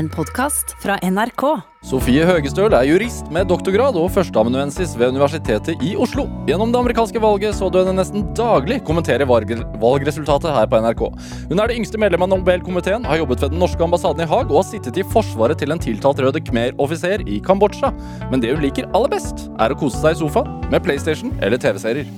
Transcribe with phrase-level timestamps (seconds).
[0.00, 1.42] En podkast fra NRK.
[1.84, 6.24] Sofie Høgestøl er jurist med doktorgrad og førsteamanuensis ved Universitetet i Oslo.
[6.48, 9.52] Gjennom det amerikanske valget så du henne nesten daglig kommentere valg
[9.82, 11.02] valgresultatet her på NRK.
[11.50, 14.48] Hun er det yngste medlem av Nobelkomiteen, har jobbet ved den norske ambassaden i Haag
[14.48, 17.92] og har sittet i forsvaret til en tiltalt røde khmer-offiser i Kambodsja.
[18.32, 21.60] Men det hun liker aller best, er å kose seg i sofaen med PlayStation eller
[21.60, 22.08] TV-serier.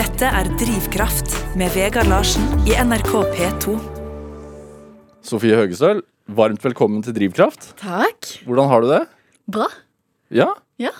[0.00, 3.76] Dette er Drivkraft med Vegard Larsen i NRK P2.
[5.24, 6.00] Sofie Høgestøl,
[6.30, 7.74] varmt velkommen til Drivkraft.
[7.80, 8.30] Takk.
[8.46, 9.02] Hvordan har du det?
[9.50, 9.66] Bra.
[10.32, 10.54] Ja?
[10.80, 10.92] Ja.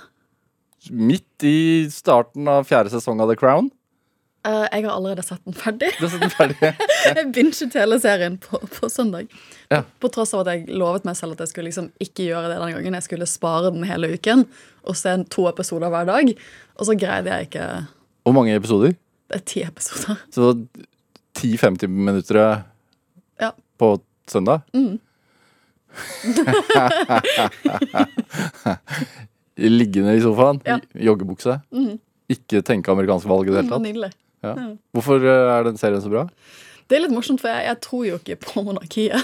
[0.93, 3.71] Midt i starten av fjerde sesong av The Crown.
[4.45, 5.89] Eh, jeg har allerede sett den ferdig.
[5.97, 6.73] Du har sett den ferdig.
[7.17, 9.33] jeg binget hele serien på, på søndag.
[9.73, 9.81] Ja.
[10.03, 12.59] På tross av at jeg lovet meg selv at jeg skulle liksom ikke gjøre det
[12.59, 12.99] denne gangen.
[13.01, 14.45] Jeg skulle spare den hele uken
[14.85, 16.35] og se to episoder hver dag.
[16.77, 17.71] Og så greide jeg ikke
[18.29, 18.93] Hvor mange episoder?
[19.33, 20.21] Det er ti episoder.
[20.35, 20.53] Så
[21.41, 22.37] 10-50 minutter
[23.41, 23.51] Ja.
[23.81, 23.95] på
[24.29, 24.61] søndag?
[24.77, 25.01] Mm.
[29.57, 30.79] Liggende i sofaen, Ja.
[30.95, 31.61] i joggebukse.
[31.73, 31.99] Mhm.
[32.29, 33.83] Ikke tenke amerikansk valg i det hele tatt.
[33.85, 34.11] Nydelig.
[34.43, 34.55] Ja.
[34.93, 36.25] Hvorfor eh, er den serien så bra?
[36.89, 39.17] Det er litt morsomt, for jeg, jeg tror jo ikke på monarkiet.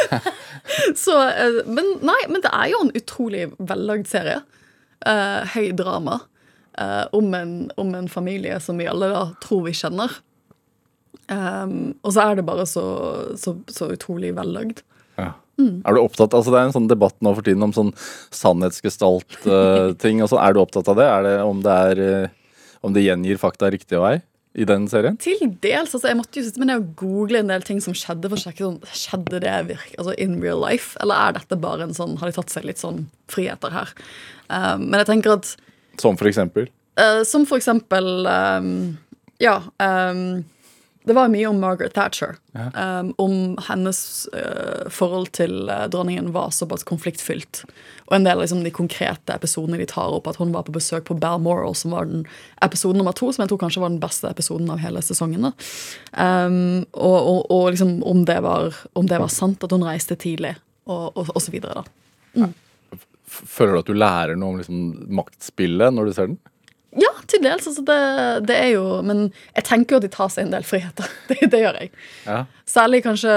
[1.04, 4.40] så, eh, men nei, men det er jo en utrolig vellagd serie.
[5.06, 6.20] Eh, høy drama.
[6.78, 10.10] eh, om, en, om en familie som vi alle da tror vi kjenner.
[11.30, 12.82] Um, og så er det bare så,
[13.38, 14.82] så, så utrolig vellagd.
[15.60, 15.82] Mm.
[15.84, 17.92] Er du opptatt, altså Det er en sånn debatt nå for tiden om sånn
[18.34, 20.22] sannhetsgestalt-ting.
[20.24, 20.42] og sånn.
[20.42, 21.06] Er du opptatt av det?
[21.06, 24.16] Er det om det, er, uh, om det gjengir fakta riktig vei
[24.58, 25.18] i den serien?
[25.20, 25.94] Til dels.
[25.94, 28.28] altså Jeg måtte jo sitte med det og google en del ting som skjedde.
[28.28, 31.86] for å sjekke sånn, Skjedde det virke, altså in real life, eller er dette bare
[31.86, 33.92] en sånn, har de tatt seg litt sånn friheter her?
[34.48, 35.56] Um, men jeg tenker at
[36.00, 36.70] Som for eksempel?
[36.98, 38.98] Uh, som for eksempel um,
[39.40, 39.62] Ja.
[39.78, 40.44] Um,
[41.04, 42.36] det var mye om Margaret Thatcher.
[42.52, 43.34] Um, om
[43.68, 47.62] hennes uh, forhold til uh, dronningen var såpass konfliktfylt.
[48.10, 50.74] Og en del av liksom, de konkrete episodene de tar opp, at hun var på
[50.76, 52.26] besøk på Balmoral, som var den
[52.60, 55.48] episode nummer to, som jeg tror kanskje var den beste episoden av hele sesongen.
[56.12, 60.18] Um, og og, og liksom, om, det var, om det var sant at hun reiste
[60.20, 60.52] tidlig,
[60.90, 61.80] og, og så videre.
[61.80, 62.44] da.
[62.44, 62.52] Mm.
[63.30, 64.86] Føler du at du lærer noe om liksom,
[65.16, 66.40] maktspillet når du ser den?
[66.98, 67.68] Ja, til dels.
[67.70, 67.98] Altså det,
[68.48, 71.06] det er jo Men jeg tenker jo at de tar seg en del friheter.
[71.30, 71.92] Det, det gjør jeg.
[72.26, 72.40] Ja.
[72.66, 73.34] Særlig kanskje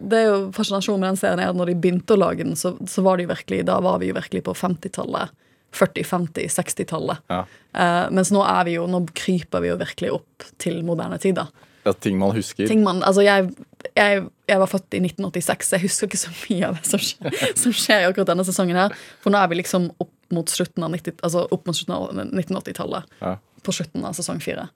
[0.00, 2.56] Det er jo fascinasjonen med den serien er at når de begynte å lage den,
[2.56, 5.34] så, så var det jo virkelig Da var vi jo virkelig på 50-tallet.
[5.72, 7.20] 40-, 50-, 60-tallet.
[7.32, 7.42] Ja.
[7.72, 11.38] Eh, mens nå er vi jo Nå kryper vi jo virkelig opp til moderne tid,
[11.40, 11.48] da.
[11.82, 12.68] Ja, ting man husker.
[12.70, 13.48] Ting man, altså jeg,
[13.96, 17.02] jeg, jeg var født i 1986, så jeg husker ikke så mye av det som
[17.02, 18.94] skjer, som skjer i akkurat denne sesongen her.
[19.24, 22.10] For nå er vi liksom opp mot slutten av 90 altså opp mot slutten av
[22.26, 23.16] 1980-tallet.
[23.22, 23.36] Ja.
[23.62, 24.68] På slutten av sesong fire.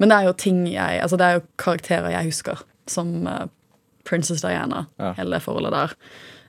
[0.00, 3.46] Men det er jo ting jeg Altså det er jo karakterer jeg husker, som uh,
[4.08, 5.12] Princess Diana, Ja.
[5.18, 5.96] hele det forholdet der.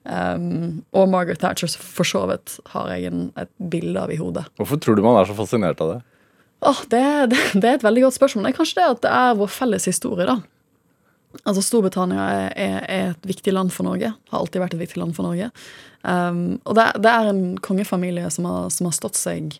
[0.01, 4.47] Um, og Margaret Thatcher, for så vidt, har jeg en, et bilde av i hodet.
[4.57, 5.99] Hvorfor tror du man er så fascinert av det?
[6.65, 8.47] Oh, det, det, det er et veldig godt spørsmål.
[8.47, 10.39] Det er kanskje det at det er vår felles historie, da.
[11.43, 14.13] Altså Storbritannia er, er, er et viktig land for Norge.
[14.31, 15.51] Har alltid vært et viktig land for Norge.
[16.01, 19.55] Um, og det, det er en kongefamilie som har, som har stått seg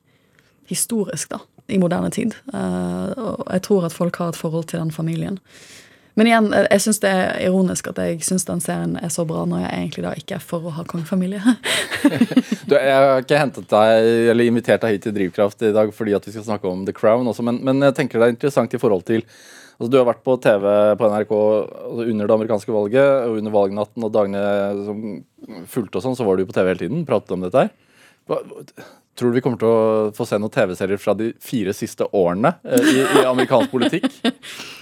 [0.71, 2.35] historisk da, i moderne tid.
[2.53, 5.39] Uh, og jeg tror at folk har et forhold til den familien.
[6.19, 9.45] Men igjen, jeg, syns det er ironisk at jeg syns den serien er så bra,
[9.47, 11.41] når jeg egentlig da ikke er for å ha kongefamilie.
[12.71, 16.13] Du, jeg har ikke hentet deg, eller invitert deg hit til Drivkraft i dag fordi
[16.15, 18.75] at vi skal snakke om The Crown også, men, men jeg tenker det er interessant
[18.75, 19.25] i forhold til
[19.81, 20.66] altså Du har vært på TV
[21.00, 24.44] på NRK altså under det amerikanske valget og under valgnatten og dagene
[24.86, 25.06] som
[25.69, 27.06] fulgte og sånn, så var du på TV hele tiden.
[27.08, 27.72] Pratet om dette her.
[29.18, 32.53] Tror du vi kommer til å få se noen TV-serier fra de fire siste årene
[32.64, 34.08] eh, i, i amerikansk politikk?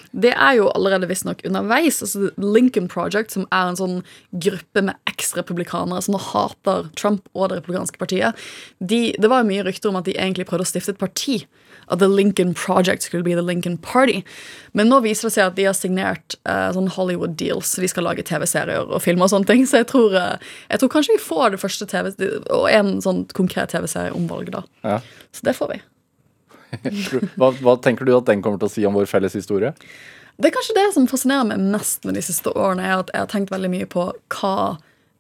[0.10, 2.02] Det er jo allerede visstnok underveis.
[2.02, 4.00] altså Lincoln Project, som er en sånn
[4.32, 8.48] gruppe med eks-republikanere som nå hater Trump og det republikanske partiet,
[8.80, 11.44] de, det var jo mye rykter om at de egentlig prøvde å stifte et parti.
[11.90, 14.22] At The Lincoln Project skulle bli The Lincoln Party.
[14.78, 17.90] Men nå viser det seg at de har signert uh, sånn Hollywood deals, så de
[17.92, 19.66] skal lage TV-serier og filmer og sånne ting.
[19.70, 22.12] Så jeg tror, uh, jeg tror kanskje vi får det første TV
[22.56, 24.64] og en sånn konkret TV-serie om valget, da.
[24.86, 25.00] Ja.
[25.36, 25.82] Så det får vi.
[27.40, 29.72] Hva, hva tenker du at den kommer til å si om vår felles historie?
[30.40, 33.26] Det er kanskje det som fascinerer meg mest med de siste årene, er at jeg
[33.26, 34.06] har tenkt veldig mye på
[34.38, 34.54] hva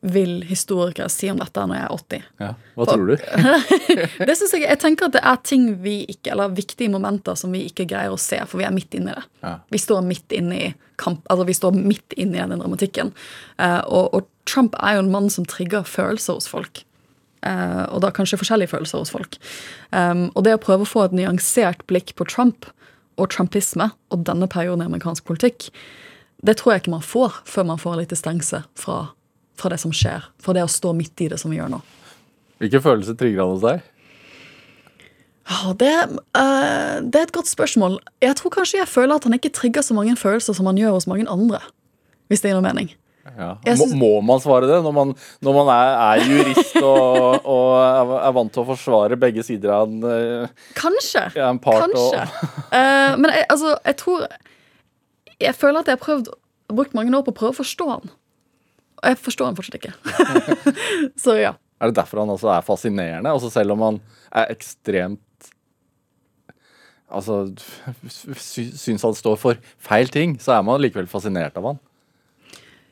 [0.01, 2.27] vil historikere si om dette når jeg er 80.
[2.39, 2.49] Ja.
[2.77, 3.15] Hva tror du?
[4.29, 7.51] Det synes Jeg jeg tenker at det er ting vi ikke, eller viktige momenter som
[7.51, 9.25] vi ikke greier å se, for vi er midt inne i det.
[9.43, 9.53] Ja.
[9.75, 10.69] Vi står midt inne i
[10.99, 13.11] kamp, altså vi står midt inne i den dramatikken.
[13.59, 16.83] Uh, og, og Trump er jo en mann som trigger følelser hos folk.
[17.43, 19.39] Uh, og da kanskje forskjellige følelser hos folk.
[19.91, 22.67] Um, og det å prøve å få et nyansert blikk på Trump
[23.19, 25.69] og trumpisme og denne perioden i amerikansk politikk,
[26.39, 29.09] det tror jeg ikke man får før man får litt distanse fra
[29.59, 30.25] fra det som skjer.
[30.41, 31.81] Fra det å stå midt i det som vi gjør nå.
[32.59, 33.87] Hvilke følelser trigger han hos deg?
[35.79, 35.93] Det,
[36.37, 37.97] uh, det er et godt spørsmål.
[38.21, 40.99] Jeg tror kanskje jeg føler at han ikke trigger så mange følelser som han gjør
[40.99, 41.61] hos mange andre.
[42.29, 42.91] Hvis det gir noe mening.
[43.37, 43.55] Ja.
[43.65, 45.13] Må, synes- må man svare det når man,
[45.45, 47.73] når man er, er jurist og, og
[48.17, 51.27] er, vant til å forsvare begge sider av en, eh, Kanskje.
[51.35, 51.85] ja, en part?
[51.85, 52.23] Kanskje.
[52.25, 54.25] Og, uh, men jeg, altså, jeg tror
[55.39, 56.31] Jeg føler at jeg har prøvd
[56.69, 58.09] brukt mange år på å prøve å forstå han.
[58.99, 59.93] Og jeg forstår han fortsatt ikke.
[61.23, 61.55] så ja.
[61.79, 63.31] er det derfor han også er fascinerende?
[63.31, 63.99] Også selv om han
[64.31, 65.23] er ekstremt
[67.09, 67.39] Altså
[68.37, 71.79] sy, syns han står for feil ting, så er man likevel fascinert av han.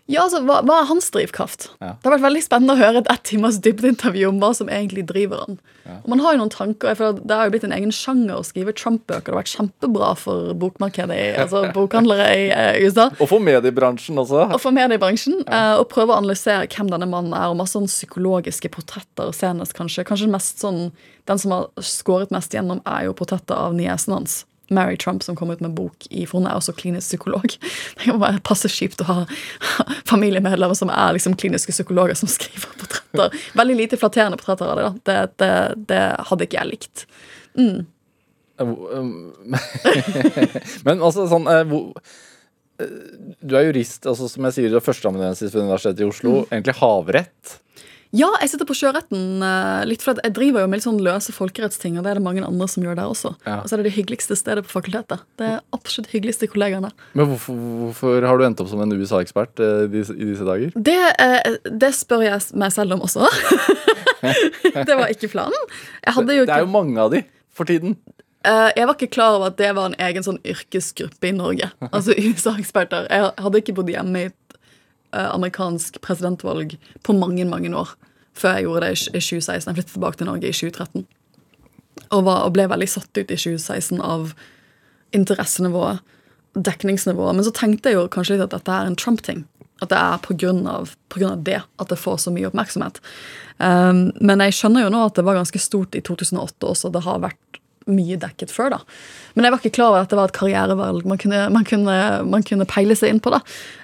[0.08, 1.66] Ja, altså, hva, hva er hans drivkraft?
[1.84, 1.90] Ja.
[2.00, 5.04] Det har vært veldig spennende å høre et ett timers dybdeintervju om hva som egentlig
[5.10, 5.58] driver han.
[5.88, 8.44] Og man har jo noen tanker, for Det har jo blitt en egen sjanger å
[8.48, 9.30] skrive Trump-bøker.
[9.30, 13.10] Det har vært kjempebra for bokmarkedet, i, altså bokhandlere i eh, USA.
[13.20, 14.46] Og for mediebransjen også.
[14.56, 15.42] Og for mediebransjen.
[15.48, 19.32] eh, og prøve å analysere hvem denne mannen er, og masse sånn psykologiske portretter.
[19.36, 20.08] Senest, kanskje.
[20.08, 20.92] Kanskje mest sånn
[21.28, 24.46] Den som har skåret mest gjennom, er jo portrettet av niesen hans.
[24.70, 27.58] Mary Trump, som kom ut med en bok i For hun er også klinisk psykolog.
[27.98, 29.18] Det kan være passe kjipt å ha
[30.12, 33.28] familiemedlemmer som er liksom kliniske psykologer som skriver portretter.
[33.58, 34.84] Veldig lite flatterende portretter av det.
[34.88, 34.94] da.
[35.04, 35.54] Det, det,
[35.92, 36.96] det hadde ikke jeg likt.
[40.88, 41.74] Men altså sånn eh,
[42.82, 42.96] eh,
[43.46, 46.32] Du er jurist, altså som jeg sier, du er førsteamanuensis ved Universitetet i Oslo.
[46.50, 47.44] Egentlig havrett.
[48.18, 51.34] Ja, jeg sitter på sjøretten eh, litt for jeg driver jo med litt sånn løse
[51.36, 53.34] folkerettsting, og det er det mange andre som gjør der også.
[53.46, 53.60] Ja.
[53.62, 55.26] Og så er det det hyggeligste stedet på fakultetet.
[55.40, 56.92] Det er absolutt hyggeligste kollegaene.
[57.18, 60.74] Men hvorfor, hvorfor har du endt opp som en USA-ekspert eh, i disse, dager?
[60.74, 63.28] Det, eh, det spør jeg meg selv om også.
[64.88, 65.76] det var ikke planen.
[66.08, 67.22] Jo Det er jo mange av de
[67.54, 67.98] for tiden.
[68.48, 71.70] Jeg var ikke klar over at det var en egen sånn yrkesgruppe i Norge.
[71.92, 73.10] Altså USA-eksperter.
[73.12, 74.60] Jeg hadde ikke bodd hjemme i et
[75.18, 77.92] amerikansk presidentvalg på mange, mange år.
[78.38, 79.70] Før jeg gjorde det i 2016.
[79.70, 81.08] Jeg flyttet tilbake til Norge i 2013.
[82.08, 84.34] Og, var, og ble veldig satt ut i 2016 av
[85.18, 86.04] interessenivået,
[86.54, 87.38] dekningsnivået.
[87.38, 89.46] Men så tenkte jeg jo kanskje litt at dette er en Trump-ting.
[89.82, 90.16] At det er
[90.74, 93.02] av det at det får så mye oppmerksomhet.
[93.58, 96.94] Um, men jeg skjønner jo nå at det var ganske stort i 2008 også.
[96.94, 98.80] Det har vært mye dekket før, da.
[99.36, 101.98] Men jeg var ikke klar over at det var et karrierevalg man kunne, man kunne,
[102.28, 103.34] man kunne peile seg inn på.
[103.34, 103.42] da.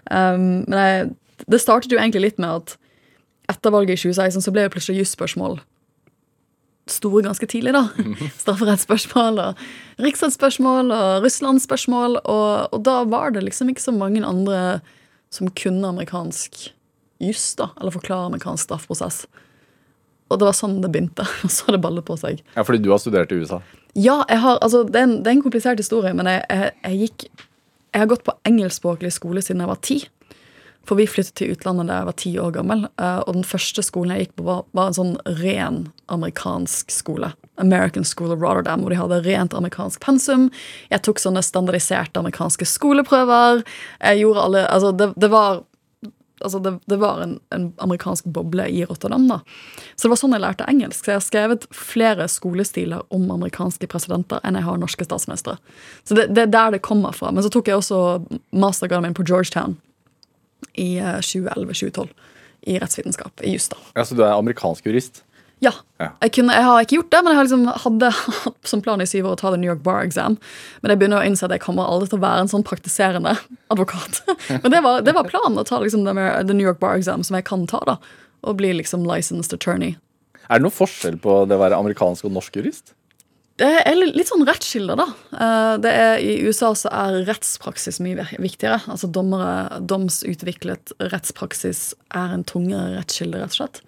[0.09, 1.11] Um, men jeg,
[1.49, 2.75] det startet jo egentlig litt med at
[3.53, 5.61] etter valget i 2016 så ble det plutselig jusspørsmål
[6.89, 7.87] store ganske tidlig, da.
[8.41, 9.61] Strafferettsspørsmål og
[10.03, 12.19] riksrettsspørsmål og Russlandsspørsmål.
[12.23, 14.81] Og, og da var det liksom ikke så mange andre
[15.33, 16.67] som kunne amerikansk
[17.23, 17.71] juss, da.
[17.79, 19.23] Eller forklare amerikansk straffeprosess.
[20.31, 21.25] Og det var sånn det begynte.
[21.45, 22.43] Og så har det ballet på seg.
[22.57, 23.61] Ja, fordi du har studert i USA.
[23.93, 26.71] Ja, jeg har, altså, det, er en, det er en komplisert historie, men jeg, jeg,
[26.81, 27.27] jeg gikk
[27.93, 29.99] Jeg har gått på engelskspråklig skole siden jeg var ti.
[30.87, 32.85] For vi flyttet til utlandet da jeg var ti år gammel.
[32.99, 37.33] eh, Og den første skolen jeg gikk på, var, var en sånn ren amerikansk skole.
[37.61, 40.49] American School of Rotterdam, hvor de hadde rent amerikansk pensum.
[40.89, 43.63] Jeg tok sånne standardiserte amerikanske skoleprøver.
[44.01, 45.63] Jeg gjorde alle Altså, det, det var
[46.43, 49.27] altså det, det var en, en amerikansk boble i Rotterdam.
[49.29, 49.39] da.
[49.95, 51.05] Så det var sånn jeg lærte engelsk.
[51.05, 55.55] Så jeg har skrevet flere skolestiler om amerikanske presidenter enn jeg har norske statsministre.
[56.03, 57.31] Så det, det er der det kommer fra.
[57.31, 58.01] Men så tok jeg også
[58.51, 59.77] mastergraden min på Georgetown
[60.73, 62.09] i eh, 2011-2012.
[62.63, 63.43] I rettsvitenskap.
[63.43, 63.69] I juss.
[63.95, 65.23] Ja, Så du er amerikansk jurist?
[65.63, 65.71] Ja.
[65.99, 69.03] Jeg, kunne, jeg har ikke gjort det, men jeg har liksom hadde hatt som plan
[69.03, 70.35] i syv år å ta The New York Bar Exam.
[70.81, 73.35] Men jeg begynner å innse at jeg kommer aldri til å være en sånn praktiserende
[73.73, 74.23] advokat.
[74.63, 77.23] Men det var, det var planen, å ta liksom The The New York Bar Exam,
[77.23, 77.97] som jeg kan ta, da.
[78.43, 79.95] Og bli liksom licensed attorney.
[80.49, 82.91] Er det noen forskjell på det å være amerikansk og norsk jurist?
[83.63, 85.05] Det er litt sånn rettskilder, da.
[85.31, 88.81] Eh, Det er, I USA så er rettspraksis mye viktigere.
[88.91, 93.81] Altså dommere, Domsutviklet rettspraksis er en tungere rettskilde, rett og slett.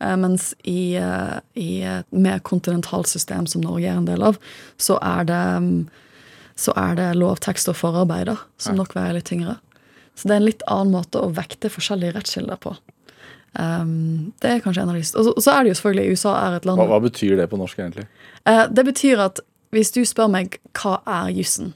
[0.00, 4.38] Eh, Mens i, eh, i et mer kontinentalt system som Norge er en del av,
[4.78, 5.88] så er det, mm,
[6.56, 9.58] så er det lovtekst og forarbeider som nok veier litt tyngre.
[10.16, 12.76] Så det er en litt annen måte å vekte forskjellige rettskilder på.
[13.58, 16.10] Um, det er kanskje en av de Og så- og så er det jo selvfølgelig
[16.12, 18.06] USA er et land Hva, hva betyr det på norsk, egentlig?
[18.46, 19.40] Uh, Det betyr at
[19.72, 21.72] hvis du spør meg hva er jussen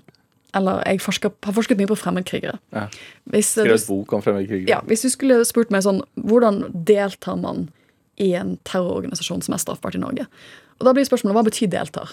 [0.55, 2.59] Eller jeg forsker, har forsket mye på fremmedkrigere.
[2.73, 2.88] Ja.
[3.29, 4.69] Hvis, eh, Skrevet bok om fremmedkrigere?
[4.69, 7.71] ja, hvis du skulle spurt meg sånn Hvordan deltar man
[8.19, 10.26] i en terrororganisasjon som er straffbart i Norge?
[10.79, 12.11] Og Da blir spørsmålet hva betyr deltar?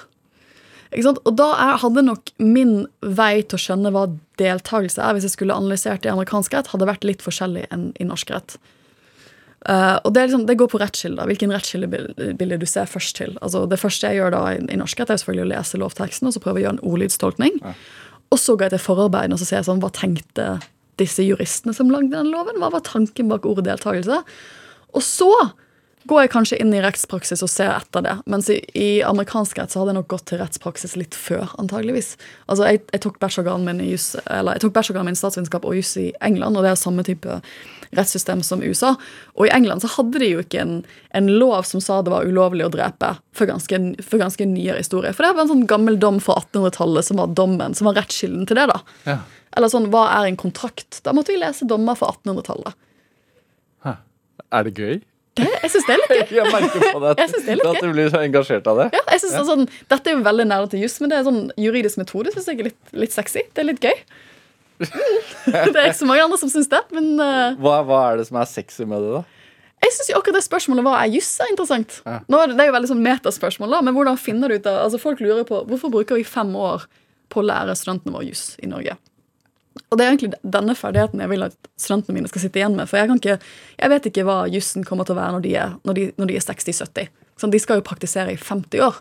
[1.26, 5.32] Og da er, hadde nok min vei til å skjønne hva deltakelse er, hvis jeg
[5.38, 8.58] skulle analysert det i amerikansk rett, hadde vært litt forskjellig enn i norsk rett.
[9.68, 11.28] Eh, og det, liksom, det går på rettskilder.
[11.28, 13.36] Hvilken rettskildebilde du ser først til.
[13.44, 16.30] Altså Det første jeg gjør da i, i norsk rett, er selvfølgelig å lese lovteksten
[16.30, 17.62] og så prøve å gjøre en ordlydstolkning.
[18.30, 20.52] Og så går jeg til forarbeidene og så ser jeg sånn, hva tenkte
[21.00, 22.60] disse juristene som lagde den loven?
[22.62, 24.22] Hva var tanken bak ordet deltakelse?
[24.96, 25.32] Og så
[26.10, 28.16] går jeg kanskje inn i rettspraksis og ser etter det.
[28.32, 32.14] Mens i, i amerikansk rett så hadde jeg nok gått til rettspraksis litt før, antageligvis.
[32.48, 33.92] Altså, jeg, jeg tok bachelorgraden min i
[34.26, 37.42] eller jeg tok min i statsvitenskap og juss i England, og det er samme type
[37.96, 38.94] rettssystem som USA.
[39.38, 40.76] Og i England så hadde de jo ikke en,
[41.18, 45.14] en lov som sa det var ulovlig å drepe, for ganske, for ganske nyere historie.
[45.16, 48.48] For det var en sånn gammel dom fra 1800-tallet som var dommen, som var rettskilden
[48.50, 48.70] til det.
[48.72, 48.80] da.
[49.10, 49.20] Ja.
[49.58, 51.02] Eller sånn, hva er en kontrakt?
[51.06, 52.78] Da måtte vi lese dommer fra 1800-tallet.
[53.86, 53.96] Hæ.
[54.60, 55.00] Er det gøy?
[55.40, 56.38] Det, jeg syns det er litt gøy.
[56.40, 58.88] Jeg merker på det at, det at du blir så engasjert av det.
[58.98, 61.46] Ja, jeg synes er sånn, Dette er jo veldig nerdete juss, men det er sånn
[61.60, 63.46] juridisk metode synes jeg er litt, litt sexy.
[63.54, 63.96] Det er litt gøy.
[64.80, 68.30] Det er ikke så mange andre som syns det, men uh, Hva, hva er det
[68.30, 69.26] som er sexy med det, da?
[69.80, 72.00] jeg syns akkurat det spørsmålet hva er juss, er interessant.
[72.04, 72.18] Ja.
[72.28, 74.68] Nå er det, det er jo veldig sånn metaspørsmål, da, men hvordan finner du ut
[74.68, 76.84] av altså Folk lurer på hvorfor bruker vi fem år
[77.32, 78.98] på å lære studentene våre juss i Norge.
[79.88, 82.90] Og det er egentlig denne ferdigheten jeg vil at studentene mine skal sitte igjen med.
[82.90, 83.38] For jeg, kan ikke,
[83.80, 86.32] jeg vet ikke hva jussen kommer til å være når de er, når de, når
[86.32, 87.10] de er 60-70.
[87.40, 89.00] Sånn, de skal jo praktisere i 50 år.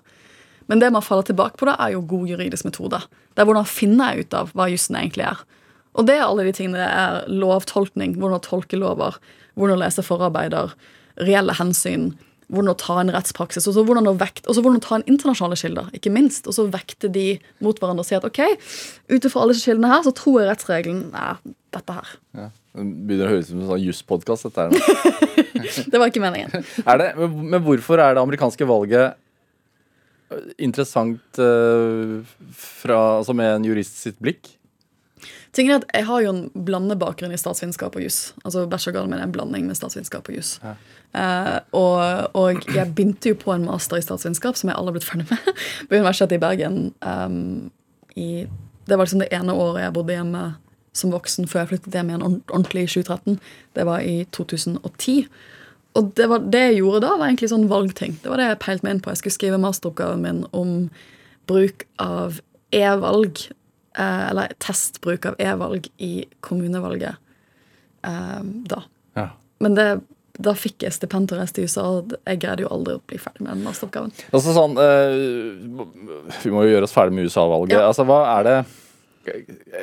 [0.70, 3.00] Men det man faller tilbake på, da, er jo god juridisk metode.
[3.34, 5.42] Det er hvordan finner jeg ut av hva jussen egentlig er.
[5.98, 6.78] Og det er alle de tingene.
[6.78, 9.18] Det er lovtolkning, hvordan å tolke lover,
[9.58, 10.74] hvordan å lese forarbeider,
[11.26, 12.12] reelle hensyn,
[12.48, 16.12] hvordan å ta en rettspraksis, og så hvordan hvordan å ta en internasjonale kilder, ikke
[16.14, 16.48] minst.
[16.48, 17.26] Og så vekte de
[17.64, 18.40] mot hverandre og si at ok,
[19.12, 21.42] ut ifra alle disse kildene her, så tror jeg rettsregelen er
[21.76, 22.16] dette her.
[22.38, 22.48] Ja.
[22.78, 24.48] Det begynner å høres ut som en sånn jusspodkast.
[24.48, 25.24] dette her.
[25.92, 26.52] Det var ikke meningen.
[27.02, 29.18] Det, men men hvorfor er det amerikanske valget
[30.30, 32.20] øh, interessant uh,
[32.54, 34.54] fra, altså med en jurist sitt blikk?
[35.56, 38.34] Tingen er at Jeg har jo en blandebakgrunn i statsvitenskap og juss.
[38.44, 40.58] Altså Bachelorgraden min er en blanding med statsvitenskap og juss.
[40.62, 42.00] Uh, og,
[42.36, 45.28] og jeg begynte jo på en master i statsvitenskap, som jeg aldri har blitt ferdig
[45.30, 46.80] med, på Universitetet i Bergen.
[47.00, 47.70] Um,
[48.16, 48.46] i,
[48.88, 50.48] det var liksom det ene året jeg bodde hjemme
[50.98, 53.38] som voksen før jeg flyttet hjem igjen ordentlig i 2013.
[53.78, 55.18] Det var i 2010.
[55.98, 58.18] Og det, var, det jeg gjorde da, var egentlig sånn valgting.
[58.22, 59.12] Det var det jeg peilte meg inn på.
[59.12, 60.74] Jeg skulle skrive masteroppgaven min om
[61.48, 62.40] bruk av
[62.76, 63.46] e-valg,
[64.04, 66.12] eller testbruk av e-valg i
[66.44, 67.16] kommunevalget
[68.06, 68.40] eh,
[68.70, 68.82] da.
[69.18, 69.28] Ja.
[69.64, 69.86] Men det,
[70.38, 73.02] da fikk jeg stipend til å reise til USA, og jeg greide jo aldri å
[73.10, 74.12] bli ferdig med den masteroppgaven.
[74.30, 75.88] Altså sånn øh,
[76.44, 77.74] Vi må jo gjøre oss ferdig med USA-valget.
[77.74, 77.88] Ja.
[77.90, 78.58] Altså, hva er det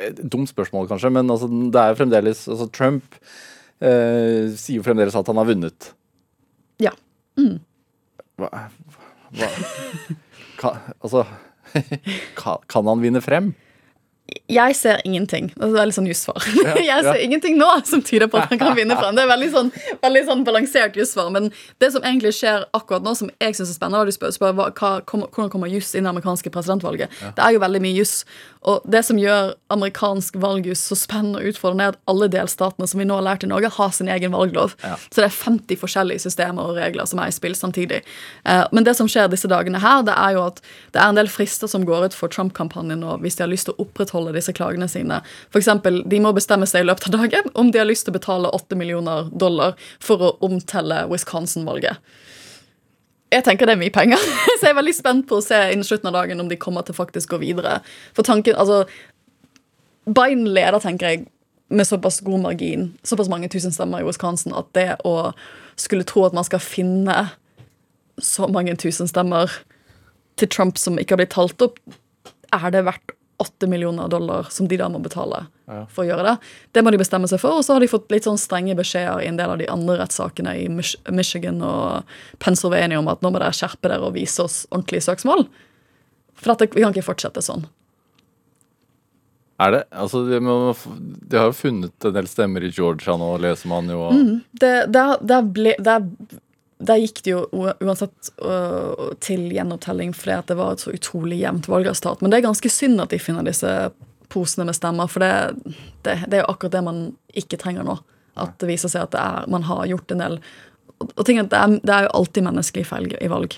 [0.06, 4.86] Et dumt spørsmål, kanskje, men altså, det er jo fremdeles altså, Trump øh, sier jo
[4.86, 5.90] fremdeles at han har vunnet.
[6.82, 6.94] Ja.
[8.36, 8.48] Hva,
[9.36, 9.50] hva
[10.56, 11.26] kan, Altså
[12.72, 13.52] kan han vinne frem?
[14.50, 15.52] Jeg ser ingenting.
[15.54, 16.42] Det er veldig sånn jussvar.
[16.78, 16.98] jeg ja.
[17.02, 19.14] ser ingenting nå som tyder på at han kan vinne frem.
[19.14, 19.70] Det er veldig sånn,
[20.02, 21.30] veldig sånn balansert jussvar.
[21.34, 21.48] Men
[21.82, 24.56] det som egentlig skjer akkurat nå, som jeg syns er spennende, og du spør, spør
[24.58, 27.14] hva, hva, hvordan kommer juss inn i det amerikanske presidentvalget.
[27.38, 28.20] Det er jo veldig mye juss.
[28.66, 32.98] Og det som gjør amerikansk valgjuss så spennende og utfordrende, er at alle delstatene som
[32.98, 34.74] vi nå har lært i Norge, har sin egen valglov.
[34.82, 38.02] Så det er 50 forskjellige systemer og regler som er i spill samtidig.
[38.42, 40.58] Eh, Men det som skjer disse dagene her, det er jo at
[40.94, 43.70] det er en del frister som går ut for Trump-kampanjen nå, hvis de har lyst
[43.70, 45.20] til å opprettholde disse klagene sine.
[45.50, 48.14] For eksempel, de må bestemme seg i løpet av dagen om de har lyst til
[48.14, 52.00] å betale 8 millioner dollar for å omtelle Wisconsin-valget.
[53.34, 54.22] Jeg tenker det er mye penger,
[54.58, 56.86] så jeg er veldig spent på å se innen slutten av dagen om de kommer
[56.86, 57.80] til faktisk gå videre.
[58.16, 58.84] For tanken, altså
[60.06, 61.26] Biden leder, tenker jeg,
[61.68, 65.32] med såpass god margin, såpass mange tusen stemmer i Wisconsin, at det å
[65.76, 67.16] skulle tro at man skal finne
[68.22, 69.50] så mange tusen stemmer
[70.38, 71.80] til Trump som ikke har blitt talt opp,
[72.54, 76.34] er det verdt 8 millioner dollar som de da må betale for å gjøre det.
[76.72, 79.24] Det må de bestemme seg for, og så har de fått litt sånn strenge beskjeder
[79.24, 83.32] i en del av de andre rettssakene i Mich Michigan og Pennsylvania om at nå
[83.32, 85.46] må dere skjerpe dere og vise oss ordentlige søksmål.
[86.36, 87.66] For dette, vi kan ikke fortsette sånn.
[89.56, 89.84] Er det?
[89.96, 94.02] Altså, de, de har jo funnet en del stemmer i Georgia nå, leser man jo.
[94.52, 96.04] det, der, der, ble, der,
[96.78, 101.70] der gikk det jo uansett uh, til gjenopptelling fordi det var et så utrolig jevnt
[101.72, 102.20] valgresultat.
[102.20, 103.70] Men det er ganske synd at de finner disse
[104.32, 107.02] posene med stemmer, for det, det, det er jo akkurat det man
[107.38, 107.96] ikke trenger nå.
[108.36, 110.40] At det viser seg at er, man har gjort en del
[111.00, 113.56] Og, og ting at det, er, det er jo alltid menneskelige feil i valg.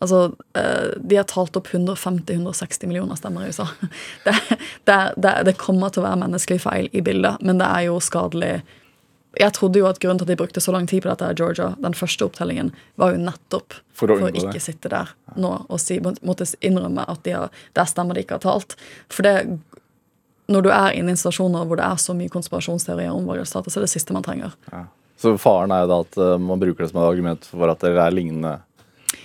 [0.00, 0.20] Altså,
[0.58, 3.66] uh, De har talt opp 150-160 millioner stemmer i USA.
[4.86, 8.60] Det, det kommer til å være menneskelige feil i bildet, men det er jo skadelig.
[9.38, 11.36] Jeg trodde jo at Grunnen til at de brukte så lang tid på dette i
[11.38, 14.64] Georgia, den første opptellingen, var jo nettopp For for å å, ikke det.
[14.64, 18.46] sitte der nå og si, måtte innrømme at de har, der stemmer de ikke har
[18.46, 18.74] talt.
[19.12, 19.60] For det,
[20.50, 23.78] når du er inne i situasjoner hvor det er så mye konspirasjonsteorier om valgresultatet, så
[23.78, 24.56] er det siste man trenger.
[25.20, 27.82] Så faren er jo da at øh, man bruker det som et argument for at
[27.84, 28.54] dere er lignende.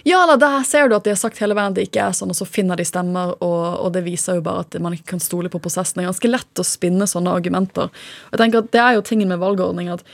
[0.05, 2.13] Ja, eller der ser du at de har sagt hele veien at det ikke er
[2.13, 5.15] sånn, og så finner de stemmer, og, og det viser jo bare at man ikke
[5.15, 5.97] kan stole på prosessen.
[5.97, 7.89] Det er ganske lett å spinne sånne argumenter.
[8.29, 10.05] Jeg tenker at Det er jo tingen med valgordning at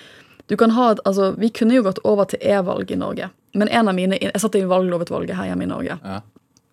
[0.47, 3.29] du kan ha, altså, Vi kunne jo gått over til e-valg i Norge.
[3.53, 5.99] Men en av mine, Jeg satt i valglovutvalget her hjemme i Norge.
[6.03, 6.21] Ja.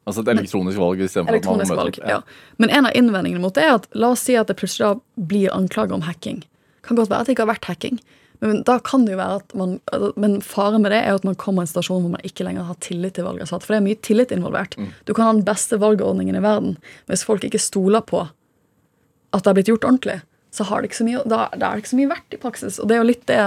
[0.07, 2.21] Altså et elektronisk valg istedenfor at man må Elektronisk møte valg, ja.
[2.57, 5.25] Men en av innvendingene mot det er at la oss si at det plutselig da
[5.29, 6.45] blir anklager om hacking.
[6.87, 7.99] Kan godt være at det ikke har vært hacking.
[8.45, 9.77] Men da kan det jo være at man,
[10.21, 12.69] men faren med det er at man kommer i en stasjon hvor man ikke lenger
[12.69, 13.67] har tillit til valgresultatet.
[13.67, 14.77] For det er mye tillit involvert.
[14.79, 14.93] Mm.
[15.09, 19.43] Du kan ha den beste valgordningen i verden, men hvis folk ikke stoler på at
[19.43, 20.21] det har blitt gjort ordentlig,
[20.55, 22.41] så har det ikke så mye, da, da er det ikke så mye verdt i
[22.41, 22.79] praksis.
[22.81, 23.43] Og det er jo litt det,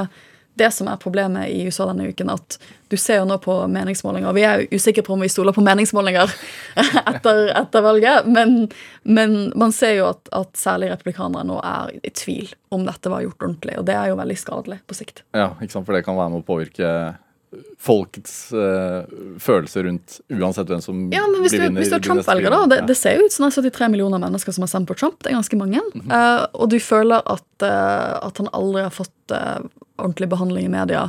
[0.53, 2.29] det som er problemet i USA denne uken.
[2.33, 2.57] At
[2.91, 5.63] du ser jo nå på meningsmålinger, vi er jo usikre på om vi stoler på
[5.63, 6.33] meningsmålinger
[7.11, 8.67] etter, etter valget, men,
[9.03, 13.23] men man ser jo at, at særlig republikanere nå er i tvil om dette var
[13.23, 15.23] gjort ordentlig, og det er jo veldig skadelig på sikt.
[15.37, 15.87] Ja, ikke sant?
[15.87, 16.91] For det kan være med å påvirke
[17.81, 19.03] folkets uh,
[19.41, 22.61] følelser rundt uansett hvem som Ja, men Hvis blir vinner hvis du er Trump-velger, da
[22.71, 22.87] det, ja.
[22.87, 25.17] det ser jo ut som det er 73 millioner mennesker som har stemt på Trump.
[25.19, 25.81] Det er ganske mange.
[25.99, 29.59] Eh, og du føler at, uh, at han aldri har fått eh,
[30.01, 31.05] ordentlig behandling i media.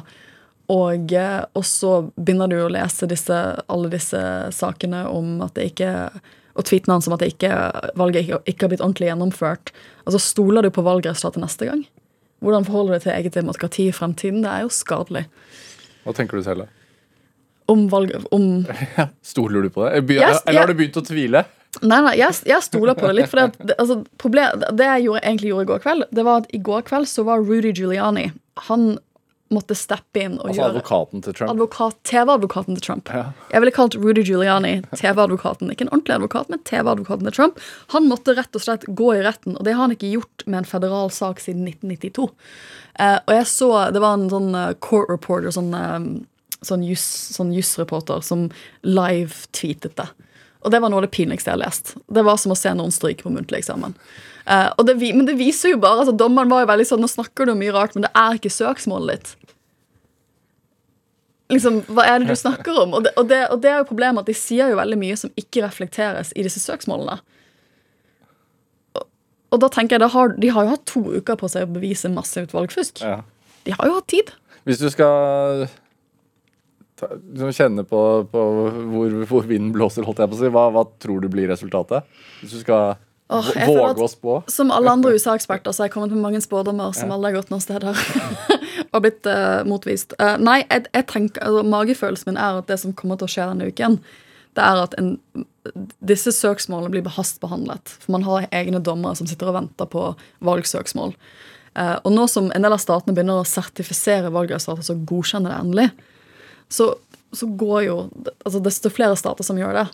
[0.73, 4.21] Og, eh, og så begynner du å lese disse, alle disse
[4.55, 5.91] sakene om at det ikke
[6.53, 7.49] Og tweetene hans om at det ikke,
[7.97, 9.71] valget ikke, ikke har blitt ordentlig gjennomført.
[10.05, 11.87] Altså, Stoler du på valgresultatet neste gang?
[12.45, 14.43] Hvordan forholder du deg til eget demokrati i fremtiden?
[14.45, 15.23] Det er jo skadelig.
[16.05, 16.67] Hva tenker du selv?
[16.67, 16.69] da?
[17.73, 18.13] Om valg...
[18.37, 18.67] Om
[19.33, 20.05] Stoler du på det?
[20.13, 20.67] Yes, Eller ja.
[20.67, 21.47] har du begynt å tvile?
[21.81, 23.33] Nei, nei, jeg, jeg stoler på det litt.
[23.33, 26.53] For det, altså, problem, det jeg gjorde, egentlig gjorde i går kveld, det var at
[26.53, 28.29] i går kveld så var Rudy Giuliani
[28.69, 28.99] Han
[29.53, 31.53] måtte steppe inn og Altså gjøre advokaten til Trump?
[31.53, 33.11] advokat, TV-advokaten til Trump.
[33.13, 33.25] Ja.
[33.53, 35.71] Jeg ville kalt Rudy Giuliani TV-advokaten.
[35.73, 37.61] Ikke en ordentlig advokat, men TV-advokaten til Trump.
[37.93, 40.63] Han måtte rett og slett gå i retten, og det har han ikke gjort med
[40.63, 42.31] en federal sak siden 1992.
[43.01, 47.07] Eh, og jeg så Det var en sånn eh, court reporter, sånn, eh, sånn juss
[47.37, 48.51] sånn jusreporter, som
[48.83, 50.09] live-tweetet det.
[50.63, 51.97] Og det var noe av det pinligste jeg har lest.
[52.09, 53.97] Det var som å se noen stryke på muntlig eksamen.
[54.43, 57.47] Og det, men det viser jo bare altså Dommeren var jo veldig sånn Nå snakker
[57.47, 59.53] du om mye rart, men det er ikke søksmålet ditt
[61.53, 62.97] liksom, Hva er det du snakker om?
[62.97, 65.19] Og det, og, det, og det er jo problemet at de sier jo veldig mye
[65.21, 67.19] som ikke reflekteres i disse søksmålene.
[68.99, 69.07] Og,
[69.53, 71.75] og da tenker jeg, da har, De har jo hatt to uker på seg å
[71.77, 73.05] bevise massivt valgfusk.
[73.05, 73.21] Ja.
[73.67, 74.35] De har jo hatt tid.
[74.67, 75.67] Hvis du skal
[77.03, 78.43] liksom kjenne på, på
[78.93, 82.07] hvor, hvor vinden blåser, holdt jeg på å si, hva, hva tror du blir resultatet?
[82.41, 82.95] Hvis du skal
[83.39, 84.35] At- våge å spå?
[84.53, 87.17] Som alle andre USA-eksperter så har jeg kommet med mange spådommer som Ja.
[87.17, 87.97] aldri har gått noen steder.
[88.93, 90.13] og blitt uh, motvist.
[90.21, 93.33] Uh, nei, jeg, jeg tenker, altså, magefølelsen min er at det som kommer til å
[93.35, 93.99] skje denne uken,
[94.53, 95.15] det er at en,
[96.05, 97.95] disse søksmålene blir hastbehandlet.
[98.03, 100.11] For man har egne dommere som sitter og venter på
[100.45, 101.15] valgsøksmål.
[101.73, 105.61] Uh, og nå som en del av statene begynner å sertifisere valgresultatet, så godkjenner det
[105.63, 105.89] endelig,
[106.73, 106.93] så,
[107.33, 107.97] så går jo
[108.45, 109.87] altså Desto flere stater som gjør det,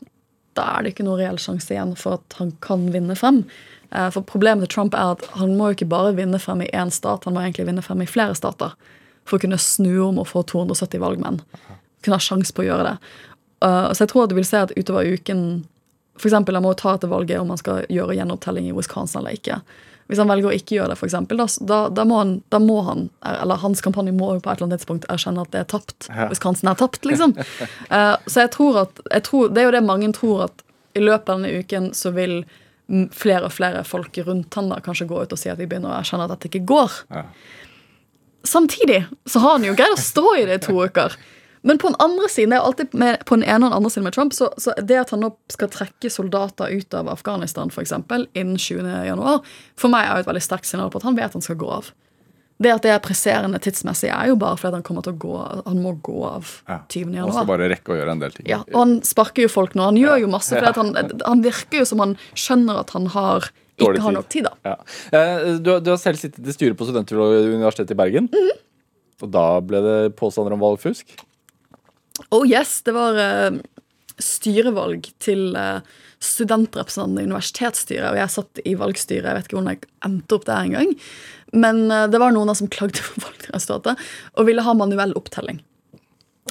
[0.58, 3.44] da er det ikke noen reell sjanse igjen for at han kan vinne frem.
[3.92, 6.70] Eh, For problemet til Trump er at han må jo ikke bare vinne frem i
[6.74, 8.74] én stat, han må egentlig vinne frem i flere stater
[9.28, 11.42] for å kunne snu om og få 270 valgmenn.
[12.02, 12.96] Kunne ha sjanse på å gjøre det.
[13.62, 15.64] Eh, Så jeg tror at du vil se at utover uken
[16.18, 19.60] eksempel, Han må ta etter valget om han skal gjøre gjenopptelling i Wisconsin eller ikke.
[20.08, 22.78] Hvis han velger å ikke gjøre det, for eksempel, da, da, må han, da må
[22.86, 25.68] han Eller hans kampanje må jo på et eller annet tidspunkt erkjenne at det er
[25.68, 26.08] tapt.
[26.08, 26.30] Ja.
[26.40, 27.36] kansen er tapt, liksom.
[27.36, 30.64] uh, så jeg tror at jeg tror, Det er jo det mange tror, at
[30.96, 32.40] i løpet av denne uken så vil
[33.12, 35.92] flere og flere folk rundt han da kanskje gå ut og si at de begynner
[35.92, 36.94] å erkjenne at dette ikke går.
[37.12, 37.26] Ja.
[38.48, 41.18] Samtidig så har han jo greid å stå i det i to uker.
[41.62, 43.90] Men på den andre siden, det er alltid med, på den ene og den andre
[43.90, 47.70] siden med Trump, så, så det at han nå skal trekke soldater ut av Afghanistan
[47.74, 48.86] for eksempel, innen 20.
[49.08, 49.40] januar,
[49.76, 51.70] for meg er jo et veldig sterkt signal på at han vet han skal gå
[51.80, 51.90] av.
[52.58, 55.34] Det at det er presserende tidsmessig, er jo bare fordi han kommer til å gå
[55.68, 56.80] Han må gå av Ja.
[56.90, 57.04] 20.
[57.04, 57.36] Han januar.
[57.36, 58.48] skal bare rekke å gjøre en del ting.
[58.50, 59.84] Ja, og han sparker jo folk nå.
[59.86, 60.90] Han gjør jo masse, for han,
[61.22, 63.46] han virker jo som han skjønner at han har
[63.78, 64.48] ikke har nok tid.
[64.48, 64.56] da.
[64.66, 64.74] Ja.
[65.14, 68.26] Eh, Du, du har selv sittet i styret på Studentrådet ved Universitetet i Bergen.
[68.34, 68.58] Mhm.
[69.22, 71.14] Og da ble det påstander om valgfusk.
[72.34, 73.58] Oh yes, det var uh,
[74.18, 75.80] styrevalg til uh,
[76.18, 79.28] studentrepresentantene i universitetsstyret, og jeg satt i valgstyret.
[79.28, 80.94] Jeg vet ikke hvordan jeg endte opp der engang.
[81.54, 85.62] Men uh, det var noen som klagde på valgresultatet og ville ha manuell opptelling.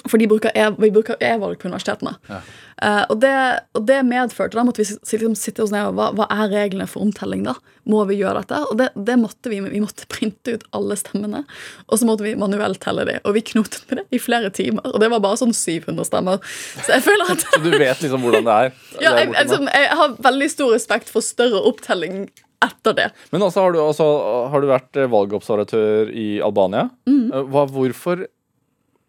[0.06, 2.16] For de bruker e vi bruker e-valg på universitetene.
[2.28, 3.34] Eh, og, det,
[3.74, 6.86] og det medførte Da måtte vi liksom sitte oss ned og hva, hva er reglene
[6.90, 7.42] for omtelling.
[7.48, 7.56] da?
[7.90, 8.62] Må vi gjøre dette?
[8.70, 9.62] Og det, det måtte vi.
[9.64, 11.44] Vi måtte printe ut alle stemmene,
[11.88, 13.22] og så måtte vi manuelt telle dem.
[13.24, 14.86] Og vi knotet med det i flere timer.
[14.92, 16.44] Og det var bare sånn 700 stemmer.
[16.84, 18.76] Så jeg føler at Så du vet liksom hvordan det er.
[19.06, 22.28] ja, jeg, jeg, altså, jeg har veldig stor respekt for større opptelling
[22.64, 23.10] etter det.
[23.34, 24.06] Men også har du, også,
[24.52, 26.88] har du vært valgobservatør i Albania.
[27.10, 27.28] Mm.
[27.30, 28.26] Eh, Hva, hvorfor,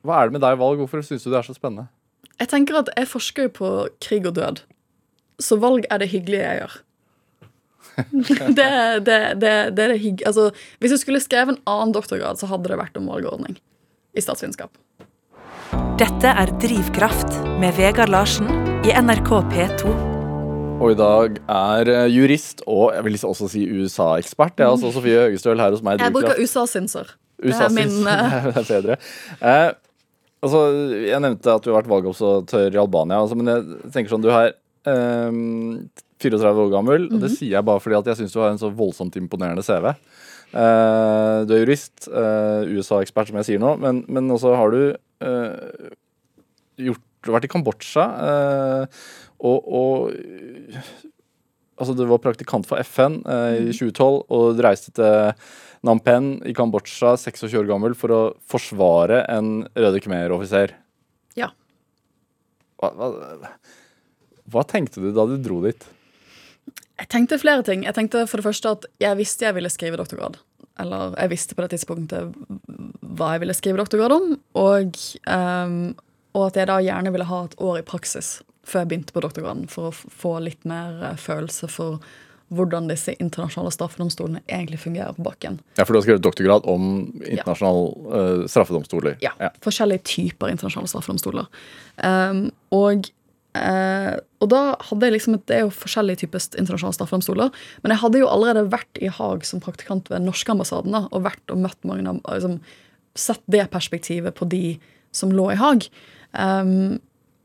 [0.08, 0.80] hva er det med deg valg?
[0.80, 1.88] Hvorfor syns du det er så spennende?
[2.38, 3.70] Jeg tenker at jeg forsker jo på
[4.02, 4.62] krig og død,
[5.42, 6.76] så valg er det hyggelige jeg gjør.
[8.58, 8.68] det,
[9.06, 10.22] det, det, det er det hygg...
[10.26, 13.58] Altså, hvis jeg skulle skrevet en annen doktorgrad, så hadde det vært om valgordning
[14.14, 14.70] i statsvitenskap.
[15.98, 18.46] Dette er Drivkraft med Vegard Larsen
[18.86, 19.96] i NRK P2.
[20.78, 24.54] Og i dag er eh, jurist og jeg vil også si USA-ekspert.
[24.54, 25.98] Det er altså Sofie Høgestøl her hos meg.
[25.98, 26.38] Jeg bruker.
[26.38, 27.16] USA-synser.
[27.38, 28.98] Det USA er min eh, det er bedre.
[29.42, 29.72] Eh,
[30.44, 30.62] altså,
[31.06, 34.30] jeg nevnte at du har vært valgobservatør i Albania, altså, men jeg tenker sånn, du
[34.32, 34.52] er
[34.88, 35.40] eh,
[36.18, 38.60] 34 år gammel, og det sier jeg bare fordi at jeg syns du har en
[38.60, 39.92] så voldsomt imponerende CV.
[40.48, 44.80] Eh, du er jurist, eh, USA-ekspert, som jeg sier nå, men, men også har du
[44.88, 45.92] eh,
[46.88, 49.04] gjort, vært i Kambodsja, eh,
[49.38, 51.06] og, og
[51.78, 55.28] Altså, du var praktikant for FN i 2012 og du reiste til
[55.78, 60.74] Phnom Penh i Kambodsja, 26 år gammel, for å forsvare en Røde Khmer-offiser.
[61.38, 61.52] Ja.
[62.82, 63.52] Hva, hva,
[64.50, 65.86] hva tenkte du da du dro dit?
[66.98, 67.84] Jeg tenkte flere ting.
[67.86, 70.40] Jeg tenkte for det første at jeg visste jeg ville skrive doktorgrad.
[70.82, 72.34] Eller jeg visste på det tidspunktet
[73.18, 74.34] hva jeg ville skrive doktorgrad om.
[74.58, 74.98] Og,
[75.30, 75.80] um,
[76.34, 78.38] og at jeg da gjerne ville ha et år i praksis
[78.68, 82.02] før jeg begynte på doktorgraden, for å få litt mer eh, følelse for
[82.54, 85.58] hvordan disse internasjonale straffedomstolene egentlig fungerer på bakken.
[85.76, 86.88] Ja, For du har skrevet doktorgrad om
[87.20, 89.18] internasjonale eh, straffedomstoler.
[89.24, 89.34] Ja,
[89.64, 91.48] Forskjellige typer internasjonale straffedomstoler.
[92.00, 93.10] Um, og,
[93.58, 97.52] uh, og da hadde jeg liksom et, Det er jo forskjellige typer internasjonale straffedomstoler.
[97.82, 101.04] Men jeg hadde jo allerede vært i Haag som praktikant ved den norske ambassaden da,
[101.12, 102.60] og vært og møtt mange av liksom,
[103.18, 104.78] Sett det perspektivet på de
[105.16, 105.88] som lå i Haag.
[106.38, 107.00] Um,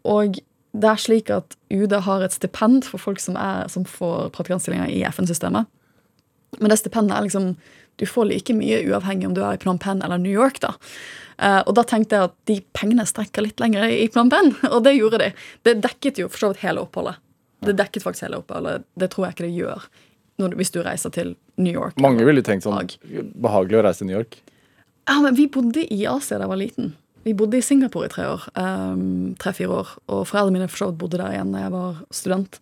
[0.05, 0.37] og
[0.73, 4.89] det er slik at UD har et stipend for folk som, er, som får praktikantstillinger
[4.89, 5.69] i FN-systemet.
[6.59, 7.55] Men det stipendet er liksom
[8.01, 10.59] Du får like mye uavhengig om du er i Phnom Penh eller New York.
[10.63, 10.73] da.
[11.37, 14.79] Eh, og da tenkte jeg at de pengene strekker litt lenger i Phnom Penh, og
[14.87, 15.27] det gjorde de.
[15.61, 17.21] Det dekket jo for så vidt hele oppholdet.
[17.61, 18.87] Det dekket faktisk hele oppholdet.
[18.97, 19.85] Det tror jeg ikke det gjør
[20.41, 22.01] når, hvis du reiser til New York.
[22.01, 22.89] Mange ville tenkt sånn
[23.45, 24.39] behagelig å reise til New York.
[25.05, 26.93] Ja, men Vi bodde i Asia da jeg var liten.
[27.23, 28.43] Vi bodde i Singapore i tre år.
[28.59, 29.93] Um, Tre-fire år.
[30.11, 32.59] Og foreldrene mine for så vidt bodde der igjen da jeg var student.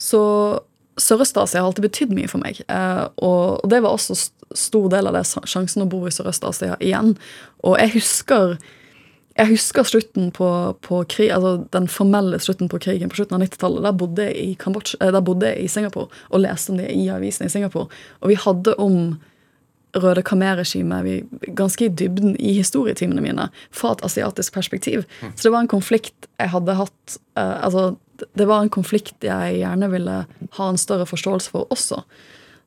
[0.00, 0.22] Så
[0.98, 2.58] Sørøst-Asia har alltid betydd mye for meg.
[2.68, 6.74] eh, og, det var også st- stor del av det sjansen å bo i Sørøst-Asia
[6.80, 7.12] igjen.
[7.62, 8.56] Og jeg husker
[9.38, 10.48] jeg husker slutten på,
[10.82, 13.84] på krig, altså den formelle slutten på krigen på slutten av 90-tallet.
[13.86, 16.88] Der bodde jeg i Kambodsja, eh, der bodde jeg i Singapore og leste om det
[16.90, 17.86] i avisen i Singapore.
[18.20, 18.96] Og vi hadde om
[19.96, 25.06] Røde Khmer-regimet ganske i dybden i historietimene mine fra et asiatisk perspektiv.
[25.34, 27.96] Så det var en konflikt jeg hadde hatt uh, altså,
[28.36, 30.18] Det var en konflikt jeg gjerne ville
[30.58, 32.02] ha en større forståelse for også.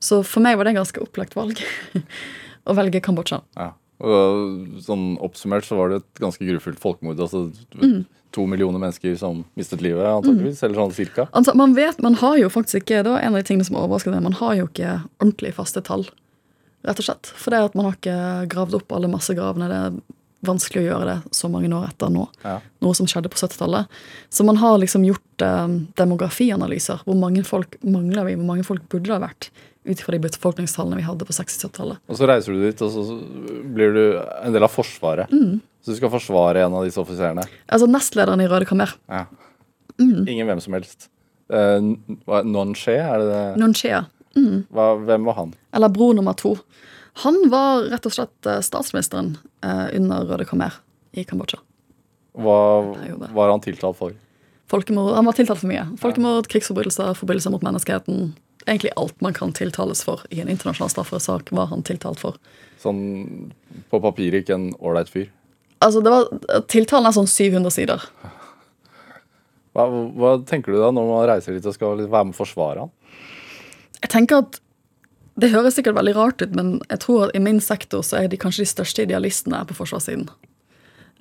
[0.02, 1.62] Så for meg var det en ganske opplagt valg
[2.70, 3.42] å velge Kambodsja.
[3.60, 3.74] Ja.
[4.02, 7.20] Og sånn oppsummert så var det et ganske grufullt folkemord.
[7.22, 8.06] Altså Mm.
[8.32, 10.64] to millioner mennesker som mistet livet, antakeligvis.
[10.64, 11.28] Eller sånn cirka.
[11.36, 13.76] Altså, man vet, man har jo faktisk ikke Det var en av de tingene som
[13.76, 14.24] overrasket meg.
[14.24, 16.06] Man har jo ikke ordentlig faste tall,
[16.88, 17.32] rett og slett.
[17.38, 18.18] For det at man har ikke
[18.52, 19.70] gravd opp alle massegravene.
[19.72, 20.00] Det er
[20.46, 22.26] vanskelig å gjøre det så mange år etter nå.
[22.46, 22.58] Ja.
[22.82, 24.00] Noe som skjedde på 70-tallet.
[24.34, 27.04] Så man har liksom gjort eh, demografianalyser.
[27.06, 28.38] Hvor mange folk mangler vi?
[28.40, 29.52] Hvor mange folk burde det ha vært?
[29.82, 32.02] Ut ifra de befolkningstallene vi hadde på 60-70-tallet.
[32.10, 33.20] Og så reiser du dit, og så
[33.78, 34.04] blir du
[34.42, 35.32] en del av Forsvaret.
[35.34, 35.60] Mm.
[35.82, 37.46] Så du skal forsvare en av disse offiserene.
[37.66, 38.94] Altså nestlederen i Røde Kamer.
[39.10, 39.26] Ja.
[39.98, 40.26] Mm.
[40.30, 41.10] Ingen hvem som helst.
[41.52, 41.82] Uh,
[42.46, 43.46] Non-Che, er det det?
[44.36, 45.54] Nonchea, Hva, hvem var han?
[45.74, 46.56] eller bror nummer to,
[47.24, 50.78] han var rett og slett eh, statsministeren eh, under Røde Khmer
[51.14, 51.60] i Kambodsja.
[52.40, 52.56] Hva
[53.36, 54.14] var han tiltalt for?
[54.72, 55.84] Folkemord, Han var tiltalt for mye.
[56.00, 58.30] Folkemord, krigsforbrytelser, forbrytelser mot menneskeheten.
[58.66, 62.38] Egentlig alt man kan tiltales for i en internasjonal straffesak, var han tiltalt for.
[62.80, 63.52] Sånn
[63.92, 65.28] på papiret ikke en ålreit fyr.
[65.84, 66.30] Altså, det var,
[66.72, 68.06] Tiltalen er sånn 700 sider.
[69.76, 72.86] Hva, hva tenker du da når man reiser dit og skal være med å forsvare
[72.86, 72.92] han?
[74.02, 74.60] Jeg tenker at
[75.42, 78.28] Det høres sikkert veldig rart ut, men jeg tror at i min sektor så er
[78.28, 80.28] de kanskje de største idealistene på forsvarssiden.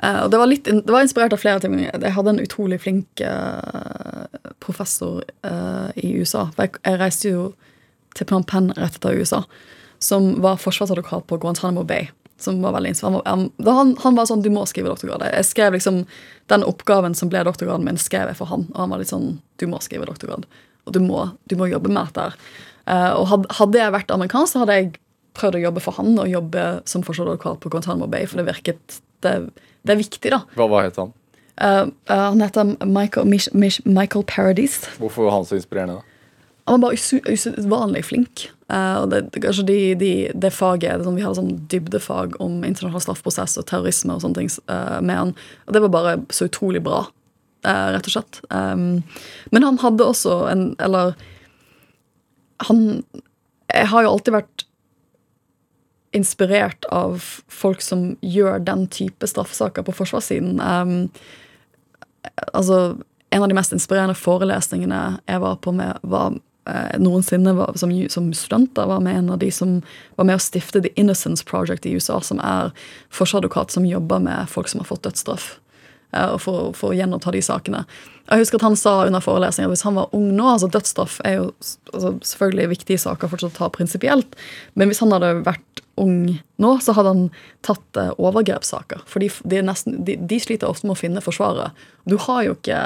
[0.03, 1.77] Uh, og det var, litt, det var inspirert av flere ting.
[1.79, 4.27] Jeg hadde en utrolig flink uh,
[4.61, 6.49] professor uh, i USA.
[6.59, 7.45] Jeg, jeg reiste jo
[8.19, 9.45] til Phnom Penh rett etter USA,
[10.03, 12.09] som var forsvarsadvokat på Guantánamo Bay.
[12.41, 12.97] Som var veldig.
[13.07, 15.29] Han, var- han, han var sånn 'Du må skrive doktorgrad'.
[15.37, 16.03] Jeg skrev liksom
[16.49, 18.67] Den oppgaven som ble doktorgraden min, skrev jeg for han.
[18.75, 20.49] Og han var litt sånn 'Du må skrive doktorgrad'.
[20.89, 22.33] Og du må, du må jobbe med dette.
[22.91, 24.93] Eh, og hadde jeg vært amerikansk, så hadde jeg
[25.39, 29.01] prøvd å jobbe for han og jobbe som forsvarsadvokat på Guantánamo Bay, for det virket
[29.25, 29.35] det,
[29.87, 30.43] det er viktig, da.
[30.59, 31.13] Hva, hva het han?
[31.61, 34.81] Uh, han heter Michael, Mich, Mich, Michael Paradis.
[34.99, 36.01] Hvorfor var han så inspirerende?
[36.01, 36.07] da?
[36.71, 38.47] Han var bare usedvanlig flink.
[38.71, 42.63] Uh, og det, kanskje de, de, det faget, det, sånn, Vi hadde sånn dybdefag om
[42.65, 44.53] internasjonal straffeprosess og terrorisme og sånne ting
[45.05, 45.35] med han.
[45.69, 47.05] Og det var bare så utrolig bra.
[47.67, 48.41] rett og slett.
[48.49, 49.03] Um,
[49.53, 51.13] men han hadde også en Eller
[52.69, 53.03] han
[53.71, 54.67] har jo alltid vært
[56.17, 60.59] inspirert av folk som gjør den type straffesaker på forsvarssiden.
[60.59, 61.09] Um,
[62.53, 62.99] altså,
[63.31, 66.35] en av de mest inspirerende forelesningene jeg var på med, var
[66.67, 69.79] eh, noensinne var, som, som studenter var med en av de som
[70.19, 72.75] var med å stifte The Innocence Project i USA, som er
[73.15, 75.53] forsvarsadvokat som jobber med folk som har fått dødsstraff.
[76.13, 77.85] eh, for, for å gjenoppta de sakene.
[78.31, 81.19] Jeg husker at Han sa under forelesningen at hvis han var ung nå altså Dødsstraff
[81.27, 81.47] er jo
[81.93, 84.37] altså, selvfølgelig viktige saker fortsatt å ta prinsipielt,
[84.79, 87.27] men hvis han hadde vært ung nå, så hadde han
[87.67, 89.03] tatt eh, overgrepssaker.
[89.11, 91.75] For de, de, er de, sliter ofte med å finne forsvarere.
[92.09, 92.81] Du har jo ikke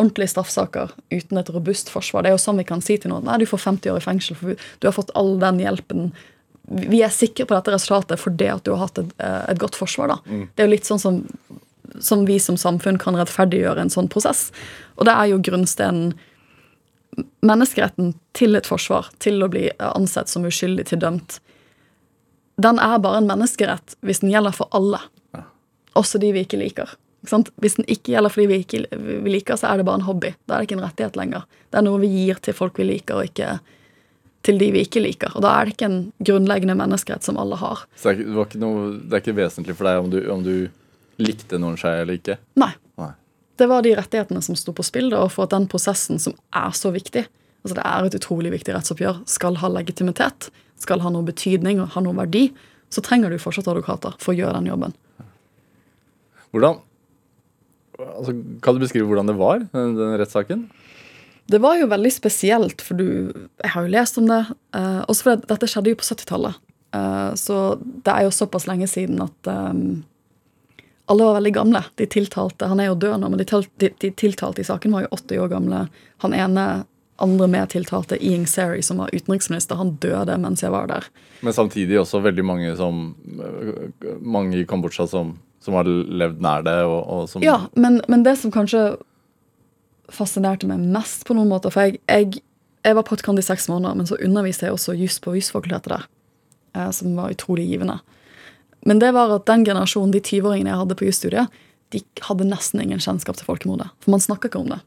[0.00, 2.24] ordentlige straffsaker uten et robust forsvar.
[2.24, 4.04] Det er jo sånn vi kan si til noen nei, du får 50 år i
[4.04, 6.10] fengsel, for du har fått all den hjelpen.
[6.68, 9.78] Vi er sikre på dette resultatet fordi at du har hatt et, eh, et godt
[9.78, 10.16] forsvar.
[10.16, 10.18] da.
[10.26, 11.22] Det er jo litt sånn som,
[12.00, 14.50] som vi som samfunn kan rettferdiggjøre en sånn prosess.
[14.96, 16.12] Og det er jo grunnstenen
[17.44, 21.34] Menneskeretten til et forsvar, til å bli ansett som uskyldig til dømt,
[22.56, 25.00] den er bare en menneskerett hvis den gjelder for alle.
[25.98, 26.94] Også de vi ikke liker.
[27.22, 30.08] Hvis den ikke gjelder for de vi ikke vi liker, så er det bare en
[30.08, 30.32] hobby.
[30.46, 31.46] Da er det ikke en rettighet lenger.
[31.70, 33.58] Det er noe vi gir til folk vi liker, og ikke
[34.42, 35.34] til de vi ikke liker.
[35.38, 37.84] Og da er det ikke en grunnleggende menneskerett som alle har.
[37.94, 40.10] Så det er, ikke, det, var ikke noe, det er ikke vesentlig for deg om
[40.12, 40.54] du, om du
[41.22, 42.38] likte noen seg eller ikke?
[42.60, 42.72] Nei.
[43.00, 43.12] Nei.
[43.60, 46.74] Det var de rettighetene som sto på spill, og for at den prosessen som er
[46.76, 47.26] så viktig
[47.62, 49.20] altså Det er et utrolig viktig rettsoppgjør.
[49.30, 50.48] Skal ha legitimitet,
[50.82, 52.48] skal ha noe betydning og ha noe verdi,
[52.90, 54.96] så trenger du fortsatt advokater for å gjøre den jobben.
[56.52, 56.80] Hvordan
[58.02, 60.66] altså, Kan du beskrive hvordan det var, den, den rettssaken?
[61.52, 63.06] Det var jo veldig spesielt, for du
[63.62, 64.42] Jeg har jo lest om det.
[64.76, 66.60] Eh, også fordi dette skjedde jo på 70-tallet.
[66.98, 69.72] Eh, så det er jo såpass lenge siden at eh,
[71.12, 71.80] alle var veldig gamle.
[72.00, 74.94] De tiltalte Han er jo død nå, men de, til, de, de tiltalte i saken
[74.96, 75.82] var jo 80 år gamle.
[76.24, 76.64] Han ene
[77.22, 81.04] andre medtiltalte, Iing Seri, som var utenriksminister, han døde mens jeg var der.
[81.44, 83.02] Men samtidig også veldig mange som
[84.22, 88.24] Mange i Kambodsja som, som har levd nær det, og, og som Ja, men, men
[88.26, 88.96] det som kanskje
[90.12, 92.42] fascinerte meg mest på noen måter For jeg, jeg,
[92.84, 96.08] jeg var praktikant i seks måneder, men så underviste jeg også juss på jusfakultetet der.
[96.74, 98.00] eh, Som var utrolig givende.
[98.88, 101.60] Men det var at den generasjonen, de 20-åringene jeg hadde på jusstudiet,
[101.92, 103.90] de hadde nesten ingen kjennskap til folkemordet.
[104.02, 104.80] For man snakker ikke om det.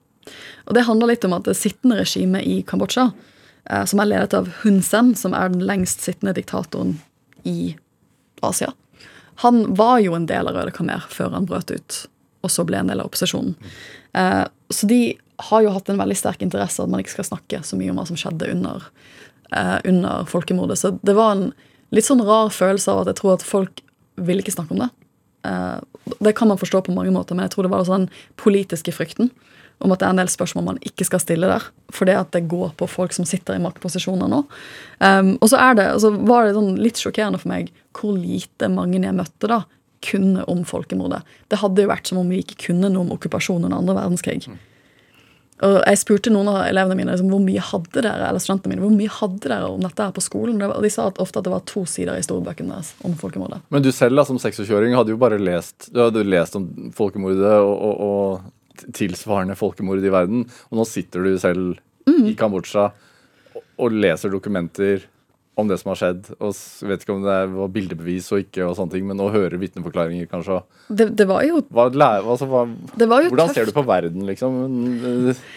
[0.66, 3.12] Og det handler litt om at det sittende regimet i Kambodsja,
[3.70, 6.98] eh, som er ledet av Hun Sen, som er den lengst sittende diktatoren
[7.46, 7.76] i
[8.42, 8.74] Asia,
[9.44, 12.00] han var jo en del av Røde Kamer før han brøt ut,
[12.46, 13.56] og så ble en del av opposisjonen.
[14.16, 15.02] Eh, så de
[15.50, 18.00] har jo hatt en veldig sterk interesse at man ikke skal snakke så mye om
[18.00, 18.86] hva som skjedde under,
[19.52, 20.80] eh, under folkemordet.
[20.80, 21.50] Så det var en
[21.92, 23.82] litt sånn rar følelse av at jeg tror at folk
[24.16, 24.92] ville ikke snakke om det.
[25.48, 28.10] Eh, det kan man forstå på mange måter, men jeg tror det var også den
[28.42, 29.32] politiske frykten
[29.84, 31.64] om at det er en del spørsmål man ikke skal stille der.
[31.94, 34.44] Fordi at det går på folk som sitter i maktposisjoner nå.
[35.04, 39.02] Um, og så det, altså var det sånn litt sjokkerende for meg hvor lite mange
[39.02, 39.66] jeg møtte da,
[40.06, 41.24] kunne om folkemordet.
[41.52, 44.48] Det hadde jo vært som om vi ikke kunne noe om okkupasjon under andre verdenskrig.
[45.64, 48.84] Og jeg spurte noen av elevene mine liksom, hvor mye hadde dere eller studentene mine,
[48.84, 50.60] hvor mye hadde dere om dette her på skolen.
[50.68, 53.62] Og de sa at ofte at det var to sider i storbøkene deres om folkemordet.
[53.72, 57.56] Men du selv da, som 26-åring hadde jo bare lest Du hadde lest om folkemordet
[57.62, 58.04] og, og,
[58.84, 60.44] og tilsvarende folkemord i verden.
[60.72, 61.80] Og nå sitter du selv
[62.12, 62.90] i Kambodsja
[63.56, 65.08] og, og leser dokumenter
[65.56, 66.30] om det som har skjedd.
[66.38, 69.30] Og jeg vet ikke om det var bildebevis og ikke, og sånne ting, men å
[69.34, 70.62] høre vitneforklaringer, kanskje.
[70.88, 72.66] Det, det var jo, Hva, altså, hva,
[72.96, 73.60] det var jo hvordan tøft.
[73.60, 74.58] ser du på verden, liksom,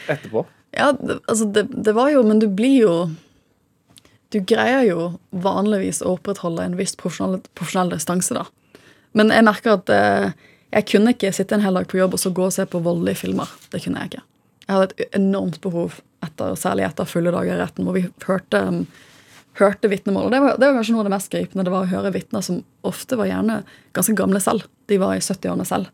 [0.09, 0.45] etterpå?
[0.77, 2.95] Ja, det, altså det, det var jo Men du blir jo
[4.29, 8.45] Du greier jo vanligvis å opprettholde en viss profesjonell, profesjonell distanse, da.
[9.17, 10.35] Men jeg merker at eh,
[10.69, 12.83] jeg kunne ikke sitte en hel dag på jobb og så gå og se på
[12.85, 13.49] voldelige filmer.
[13.73, 14.25] Det kunne jeg ikke.
[14.67, 18.61] Jeg hadde et enormt behov, etter, særlig etter fulle dager i retten, hvor vi hørte,
[18.69, 18.83] um,
[19.59, 20.29] hørte vitnemål.
[20.29, 21.65] Og det var, det var kanskje noe av det mest gripende.
[21.67, 23.63] Det var å høre vitner som ofte var gjerne
[23.97, 24.69] ganske gamle selv.
[24.91, 25.91] De var i 70-årene selv.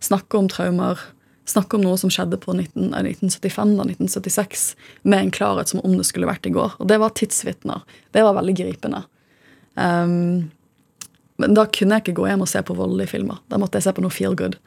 [0.00, 1.02] Snakke om traumer.
[1.50, 4.64] Snakke om noe som skjedde på 19, eh, 1975 da, 1976,
[5.02, 6.76] med en klarhet som om det skulle vært i går.
[6.78, 7.82] Og det var tidsvitner.
[8.14, 9.02] Det var veldig gripende.
[9.74, 10.50] Um,
[11.40, 13.40] men da kunne jeg ikke gå hjem og se på voldelige filmer.
[13.50, 14.58] Da måtte jeg se på noe feel good.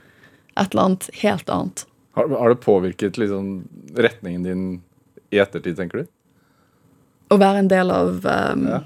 [0.57, 1.85] Et eller annet helt annet.
[2.17, 3.63] Har, har det påvirket liksom,
[3.95, 4.65] retningen din
[5.33, 6.11] i ettertid, tenker du?
[7.31, 8.81] Å være en del av um, Ja.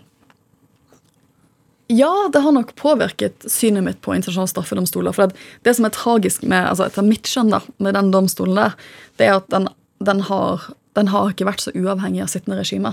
[1.88, 5.16] Ja, det har nok påvirket synet mitt på internasjonale straffedomstoler.
[5.16, 8.60] For det, det som er tragisk med, altså etter mitt skjønn da, med den domstolen
[8.60, 8.76] der,
[9.20, 9.70] det er at den,
[10.04, 10.66] den, har,
[11.00, 12.92] den har ikke vært så uavhengig av sittende regime.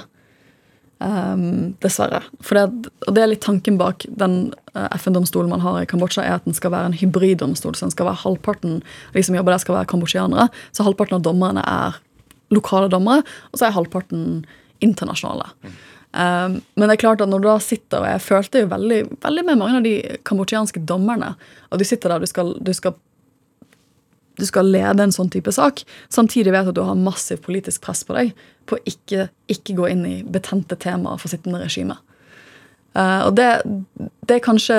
[1.02, 2.22] Um, dessverre.
[2.38, 6.22] For det, og det er litt tanken bak den uh, FN-domstolen man har i Kambodsja,
[6.22, 7.74] er at den skal være en hybriddomstol.
[7.74, 10.46] Så den skal være halvparten av de som jobber der, skal være kambodsjanere.
[10.70, 11.98] Så halvparten av dommerne er
[12.54, 14.44] lokale dommere, og så er halvparten
[14.84, 15.48] internasjonale.
[15.64, 15.74] Mm.
[16.14, 18.98] Um, men det er klart at når du da sitter og Jeg følte jo veldig,
[19.24, 21.32] veldig med mange av de kambodsjanske dommerne.
[21.72, 22.94] Og du sitter der du skal, du skal
[24.38, 25.84] du skal lede en sånn type sak.
[26.10, 28.32] Samtidig vet at du har massivt politisk press på deg
[28.66, 31.98] på å ikke, ikke gå inn i betente temaer for sittende regime.
[32.94, 33.48] Uh, og det,
[34.26, 34.76] det, er kanskje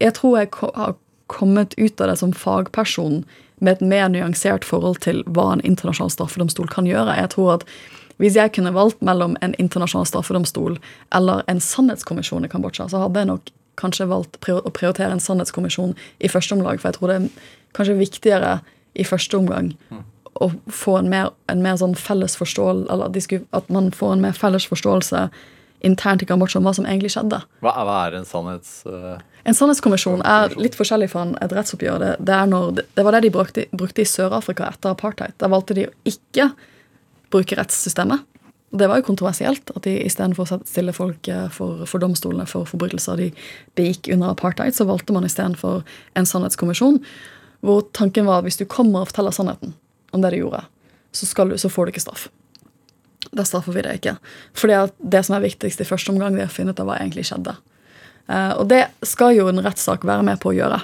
[0.00, 0.94] Jeg tror jeg har
[1.28, 3.24] kommet ut av det som fagperson
[3.60, 7.18] med et mer nyansert forhold til hva en internasjonal straffedomstol kan gjøre.
[7.20, 7.66] Jeg tror at
[8.20, 10.76] Hvis jeg kunne valgt mellom en internasjonal straffedomstol
[11.16, 15.94] eller en sannhetskommisjon i Kambodsja, så hadde jeg nok kanskje valgt å prioritere en sannhetskommisjon
[16.20, 17.28] i første omlag, For jeg tror det er
[17.76, 18.58] kanskje viktigere
[18.94, 19.72] i første omgang
[20.40, 24.36] å få en mer, en mer sånn felles forståelse Eller at man får en mer
[24.36, 25.28] felles forståelse
[25.80, 27.38] internt i Kambodsja om hva som egentlig skjedde.
[27.64, 28.82] Hva er, hva er en sannhets...
[28.84, 29.16] Uh...
[29.48, 32.02] En sannhetskommisjon er litt forskjellig fra et rettsoppgjør.
[32.02, 35.32] Det, det, når, det var det de brukte, brukte i Sør-Afrika etter apartheid.
[35.40, 36.50] Da valgte de å ikke
[37.30, 38.26] bruke rettssystemet.
[38.70, 42.68] Det var jo kontroversielt at de istedenfor å stille folk eh, for, for, domstolene for
[42.70, 43.30] forbrytelser de
[43.78, 45.82] begikk under apartheid, så valgte man istedenfor
[46.18, 47.00] en sannhetskommisjon.
[47.66, 49.74] Hvor tanken var at hvis du kommer og forteller sannheten
[50.14, 50.62] om det du gjorde,
[51.10, 52.28] så, du, så får du ikke straff.
[53.34, 54.14] Da straffer vi det ikke.
[54.56, 57.00] For det som er viktigst i første omgang, det er å finne ut av hva
[57.00, 57.56] egentlig skjedde.
[58.30, 60.78] Uh, og det skal jo en rettssak være med på å gjøre.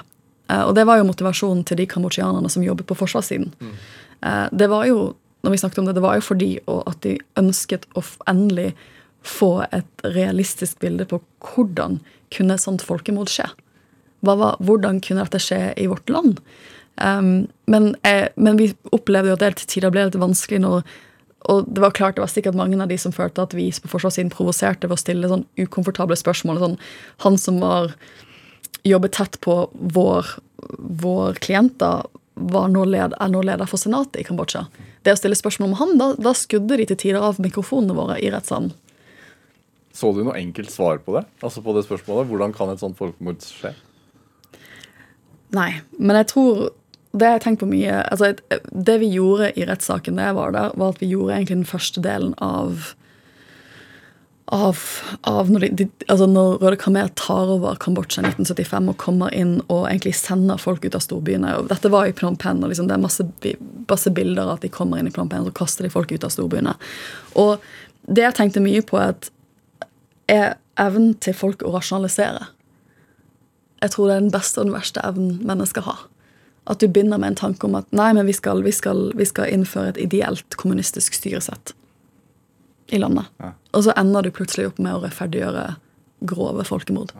[0.51, 3.53] Uh, og det var jo motivasjonen til de kambodsjanerne som jobbet på forsvarssiden.
[3.59, 3.79] Mm.
[4.57, 5.11] Det var jo
[5.47, 8.73] når vi snakket om det, det var jo fordi at de ønsket å endelig
[9.27, 12.01] få et realistisk bilde på hvordan
[12.35, 13.47] kunne et sånt folkemord skje.
[14.27, 16.41] Var, hvordan kunne dette skje i vårt land?
[16.99, 20.87] Um, men, eh, men, vi opplevde jo at det til tider ble litt vanskelig når
[21.47, 23.99] og det var klart det var sikkert mange av de som følte at vi på
[24.33, 26.57] provoserte ved å stille sånn ukomfortable spørsmål.
[26.59, 26.75] Sånn,
[27.23, 27.93] han som var
[28.83, 29.55] jobbet tett på
[29.95, 30.33] vår,
[31.05, 32.03] vår klienter,
[32.35, 34.65] var nå led, er nå leder for senatet i Kambodsja.
[35.07, 38.17] Det å stille spørsmål om han, da, da skudde de til tider av mikrofonene våre
[38.19, 38.73] i rettssalen.
[39.95, 41.23] Så du noe enkelt svar på det?
[41.39, 42.27] Altså på det spørsmålet?
[42.27, 43.71] Hvordan kan et sånt folkemord skje?
[45.55, 46.67] Nei, men jeg tror
[47.17, 48.01] Det har jeg tenkt på mye.
[48.11, 48.33] Altså,
[48.67, 51.69] det vi gjorde i rettssaken da jeg var der, var at vi gjorde egentlig den
[51.71, 52.91] første delen av
[54.47, 54.79] av,
[55.27, 59.57] av når, de, altså når, Røde Khmer tar over Kambodsja i 1975 og kommer inn
[59.65, 61.51] og egentlig sender folk ut av storbyene.
[61.57, 63.25] og Dette var i Phnom Penh, og liksom det er masse,
[63.89, 66.23] masse bilder av at de kommer inn i Phnom Penh og kaster de folk ut
[66.23, 66.77] av storbyene.
[67.43, 67.57] Og
[68.07, 69.01] det jeg tenkte mye på,
[70.31, 72.47] er evnen til folk å rasjonalisere.
[73.83, 76.05] Jeg tror det er den beste og den verste evnen mennesker har.
[76.71, 79.27] At du begynner med en tanke om at nei, men vi skal, vi skal, vi
[79.27, 81.75] skal innføre et ideelt kommunistisk styresett
[82.95, 83.27] i landet.
[83.43, 83.51] Ja.
[83.77, 85.67] Og så ender du plutselig opp med å rettferdiggjøre
[86.25, 87.13] grove folkemord.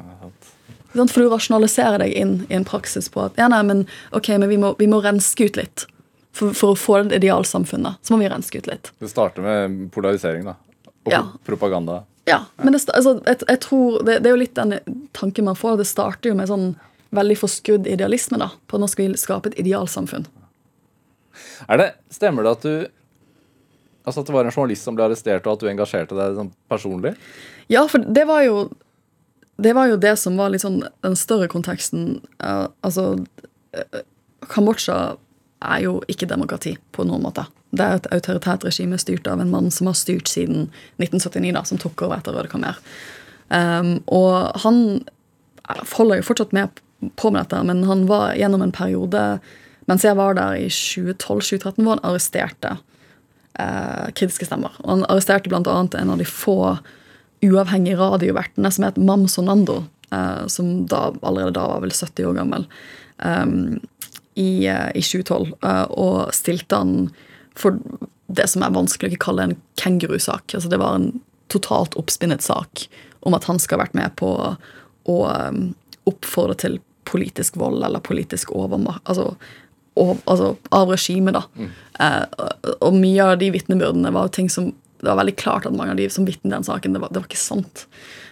[0.97, 3.83] For du rasjonaliserer deg inn i en praksis på at ja, nei, men,
[4.17, 5.85] okay, men vi, må, vi må renske ut litt.
[6.37, 8.91] For, for, å få det idealsamfunnet så må vi renske ut litt.
[9.01, 10.57] Det starter med polarisering, da.
[11.07, 11.21] Og ja.
[11.45, 12.01] propaganda.
[12.27, 15.57] Ja, men det, altså, jeg, jeg, tror, det, det, er jo litt den tanken man
[15.57, 15.77] får.
[15.79, 16.71] Det starter jo med sånn
[17.15, 18.41] veldig forskrudd idealisme.
[18.41, 20.27] da, På at man skal skape et idealsamfunn.
[21.69, 22.73] Er det, Stemmer det at du
[24.07, 26.51] Altså At det var en journalist som ble arrestert, og at du engasjerte deg sånn
[26.71, 27.13] personlig?
[27.67, 28.69] Ja, for det var jo
[29.57, 32.19] det var jo det som var litt sånn den større konteksten.
[32.37, 34.01] Uh, altså uh,
[34.53, 35.17] Kambodsja
[35.65, 37.47] er jo ikke demokrati på noen måte.
[37.73, 40.69] Det er et autoritært regime styrt av en mann som har styrt siden
[41.01, 42.77] 1979, da, som tok over etter Røde Kamer.
[43.49, 45.01] Um, og han
[45.97, 46.83] holder jo fortsatt med
[47.17, 49.23] på med dette, men han var gjennom en periode
[49.87, 52.73] mens jeg var der i 2012-2013, hvor han arresterte
[53.59, 54.75] eh, kritiske stemmer.
[54.83, 55.61] Og han arresterte bl.a.
[55.61, 56.77] en av de få
[57.45, 62.39] uavhengige radiovertene som het Mam Sonando, eh, som da, allerede da var vel 70 år
[62.39, 62.67] gammel,
[63.23, 63.45] eh,
[64.37, 65.53] i, eh, i, 2012.
[65.65, 67.09] Uh, og stilte han
[67.57, 67.79] for
[68.27, 70.53] det som er vanskelig å ikke kalle en kengurusak.
[70.53, 71.09] Altså det var en
[71.49, 72.85] totalt oppspinnet sak
[73.25, 74.29] om at han skal ha vært med på
[75.07, 75.71] å um,
[76.07, 79.01] oppfordre til politisk vold eller politisk overmakt.
[79.09, 79.31] Altså
[79.97, 81.37] og, altså, av regimet.
[81.37, 81.43] da.
[81.57, 81.71] Mm.
[82.05, 85.93] Eh, og mye av de vitnebyrdene var ting som det var veldig klart at mange
[85.93, 87.85] av de som vitnet den saken, det var, det var ikke sant.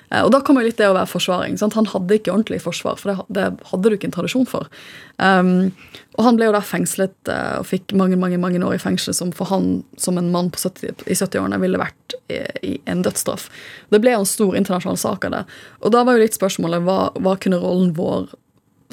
[0.09, 1.57] Eh, og da kommer litt det å være forsvaring.
[1.61, 1.78] Sant?
[1.78, 4.70] Han hadde ikke ordentlig forsvar, for det, det hadde du ikke en tradisjon for.
[5.18, 5.72] Um,
[6.18, 9.16] og han ble jo da fengslet eh, og fikk mange mange, mange år i fengsel,
[9.18, 13.49] som for han som en mann 70, i 70-årene ville vært i, i, en dødsstraff.
[13.93, 15.43] Det ble jo en stor internasjonal sak av det.
[15.84, 18.32] Og da var jo litt spørsmålet hva, hva kunne rollen vår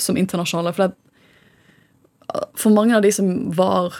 [0.00, 1.11] som internasjonale For det,
[2.58, 3.96] for mange av de som var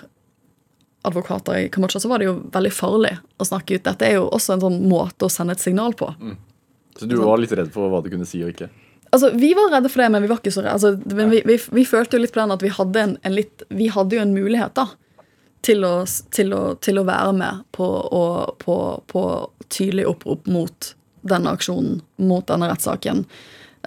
[1.03, 3.85] advokater i Kambodsja, så var det jo veldig farlig å snakke ut.
[3.89, 6.13] Dette er jo også en sånn måte å sende et signal på.
[6.97, 8.71] Så du var litt redd for hva du kunne si og ikke?
[9.13, 10.77] Altså, Vi var redde for det, men vi var ikke så redde.
[10.79, 13.35] Altså, men vi, vi, vi følte jo litt på den at vi hadde, en, en
[13.37, 14.87] litt, vi hadde jo en mulighet da,
[15.67, 15.95] til å,
[16.33, 18.23] til å, til å være med på, å,
[18.63, 18.77] på,
[19.13, 19.25] på
[19.69, 20.95] tydelig opprop mot
[21.29, 23.27] denne aksjonen, mot denne rettssaken.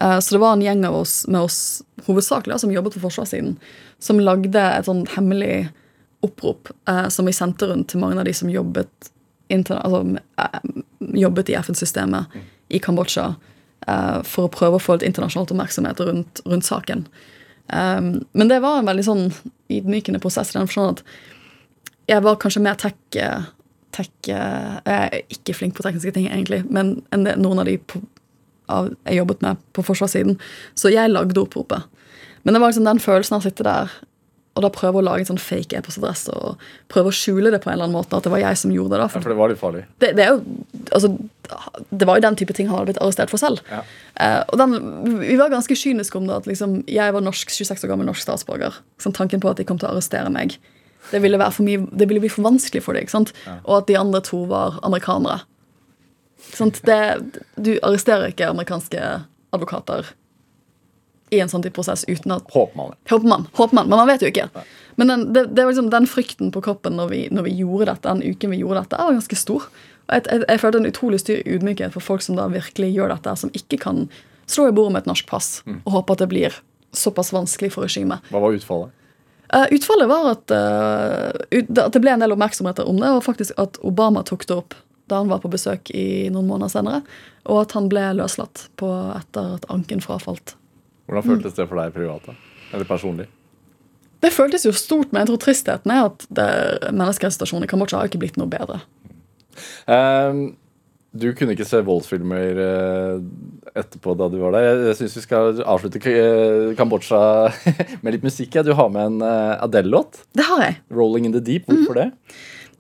[0.02, 3.58] Eh, Så det var en gjeng av oss med oss hovedsakelig som jobbet på forsvarssiden,
[4.00, 5.70] som lagde et sånn hemmelig
[6.26, 9.12] opprop eh, som vi sendte rundt til mange av de som jobbet,
[9.50, 10.60] altså, eh,
[11.00, 12.26] jobbet i FN-systemet
[12.70, 13.36] i Kambodsja,
[14.26, 17.04] for å prøve å få litt internasjonalt oppmerksomhet rundt, rundt saken.
[17.70, 19.28] Um, men det var en veldig sånn
[19.70, 21.04] ydmykende prosess i den forstand at
[22.10, 22.98] jeg var kanskje mer tech,
[23.94, 27.78] tech Jeg er ikke flink på tekniske ting, egentlig, men noen av de
[28.72, 30.38] av, jeg jobbet med på forsvarssiden.
[30.76, 31.84] Så jeg lagde oppropet.
[32.44, 33.96] Men det var liksom den følelsen av å sitte der
[34.56, 37.68] og da prøve å lage en sånn fake e-postadresse og prøve å skjule det på
[37.68, 38.16] en eller annen måte.
[38.16, 39.00] At det var jeg som gjorde det.
[39.02, 39.08] da.
[39.10, 39.82] Ja, For for det var litt farlig.
[40.00, 40.38] det, det jo
[40.96, 41.10] altså,
[41.92, 43.60] det var jo den type ting han hadde blitt arrestert for selv.
[43.68, 43.82] Ja.
[44.16, 44.78] Eh, og den,
[45.20, 46.38] Vi var ganske kyniske om det.
[46.38, 48.80] at liksom, Jeg var norsk, 26 år gammel norsk statsborger.
[48.98, 50.56] Sånn, tanken på at de kom til å arrestere meg,
[51.12, 53.08] det ville, for mye, det ville bli for vanskelig for dem.
[53.12, 53.34] sant?
[53.66, 55.42] Og at de andre to var amerikanere.
[56.36, 56.70] Ikke?
[56.86, 57.00] Det,
[57.56, 59.02] du arresterer ikke amerikanske
[59.56, 60.12] advokater
[61.34, 62.94] i en sånn type prosess uten at Håper man.
[63.10, 64.48] Håper man, håper man, men man vet jo ikke.
[65.00, 67.90] Men den, det, det var liksom den frykten på kroppen når vi, når vi gjorde
[67.92, 69.66] dette, den uken vi gjorde dette, var ganske stor.
[70.06, 73.34] Jeg, jeg, jeg følte en utrolig styr ydmykhet for folk som da virkelig gjør dette,
[73.42, 74.06] som ikke kan
[74.46, 76.60] slå i bordet med et norsk pass og håpe at det blir
[76.96, 78.24] såpass vanskelig for regimet.
[78.30, 78.94] Hva var utfallet?
[79.50, 83.26] Uh, utfallet var at, uh, ut, at det ble en del oppmerksomhet om det, og
[83.26, 84.78] faktisk at Obama tok det opp
[85.12, 87.02] da han var på besøk i noen måneder senere,
[87.46, 90.56] og at han ble løslatt på etter at anken frafalt.
[91.06, 92.26] Hvordan føltes det for deg privat?
[92.26, 92.38] da?
[92.74, 93.28] Eller personlig?
[94.26, 98.24] Det føltes jo stort, men jeg tror tristheten er at menneskerettighetssituasjonen i Kambodsja har ikke
[98.24, 98.80] blitt noe bedre.
[99.86, 100.56] Um,
[101.16, 103.20] du kunne ikke se voldsfilmer eh,
[103.80, 104.82] etterpå da du var der.
[104.90, 106.02] Jeg, syns vi skal avslutte
[106.76, 107.22] Kambodsja
[108.04, 108.58] med litt musikk.
[108.68, 110.26] Du har med en uh, Adele-låt.
[110.36, 110.82] Det har jeg.
[110.92, 111.70] 'Rolling in the Deep'.
[111.70, 112.10] Hvorfor det?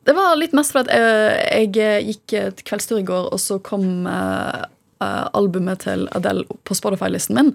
[0.05, 4.05] Det var litt mest fordi jeg, jeg gikk et kveldstur i går, og så kom
[4.09, 4.65] eh,
[5.01, 7.53] eh, albumet til Adele på Spotify-listen min.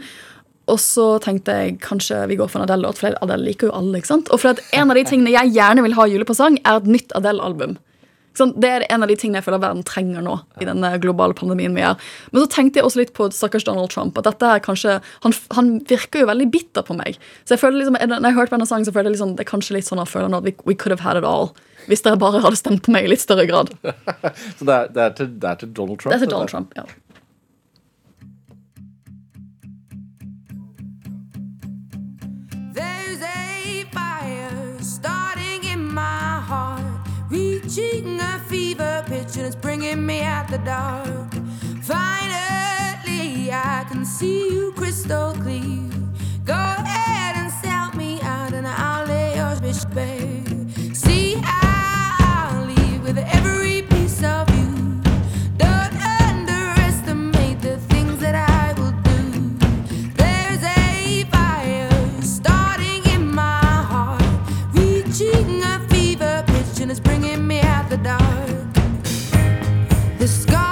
[0.71, 4.01] Og så tenkte jeg kanskje vi går for en Adele-låt, for Adele liker jo alle.
[4.01, 4.31] ikke sant?
[4.35, 7.15] Og for at en av de tingene jeg gjerne vil ha julepresang, er et nytt
[7.19, 7.79] Adele-album.
[8.41, 8.59] Sant?
[8.61, 10.39] Det er en av de tingene jeg føler verden trenger nå.
[10.61, 11.97] i denne globale pandemien vi er.
[12.33, 14.19] Men så tenkte jeg også litt på stakkars Donald Trump.
[14.19, 17.19] at dette er kanskje, Han, han virker jo veldig bitter på meg.
[17.45, 19.47] Så jeg føler liksom, Når jeg hørte på denne sangen, så føler jeg liksom, det
[19.47, 21.53] er kanskje litt sånn han føler nå at we, we could have had it all.
[21.89, 23.73] Hvis dere bare hadde stemt på meg i litt større grad.
[24.59, 26.13] Så det er, det er, til, det er til Donald Trump?
[26.13, 26.35] Det er til?
[26.35, 26.85] Donald Trump, ja.
[37.71, 41.33] Reaching a fever pitch, and it's bringing me out the dark.
[41.83, 45.89] Finally, I can see you crystal clear.
[46.45, 50.50] Go ahead and sell me out, and I'll lay your bitch bare.
[70.21, 70.70] The scars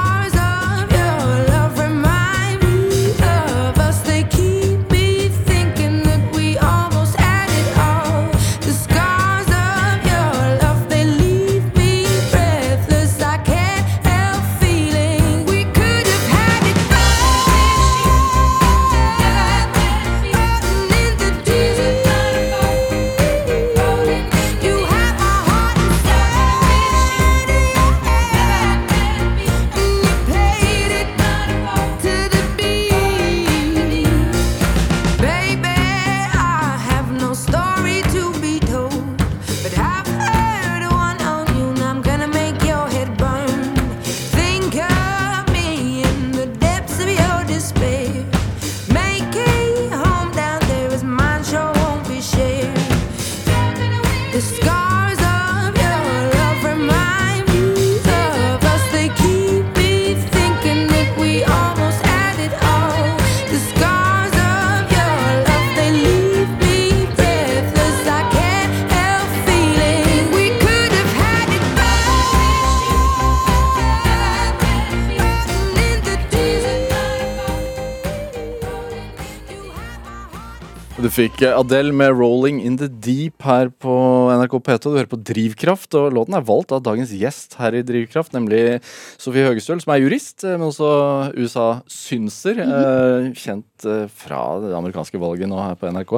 [81.19, 83.93] fikk eh, Adele med 'Rolling in the Deep' her på
[84.31, 84.83] NRK P2.
[84.85, 88.79] Du hører på Drivkraft, og låten er valgt av dagens gjest her i Drivkraft, nemlig
[89.19, 90.91] Sofie Høgestøl, som er jurist, eh, men også
[91.35, 92.63] USA-synser.
[92.63, 96.15] eh, Kjent eh, fra det amerikanske valget nå her på NRK.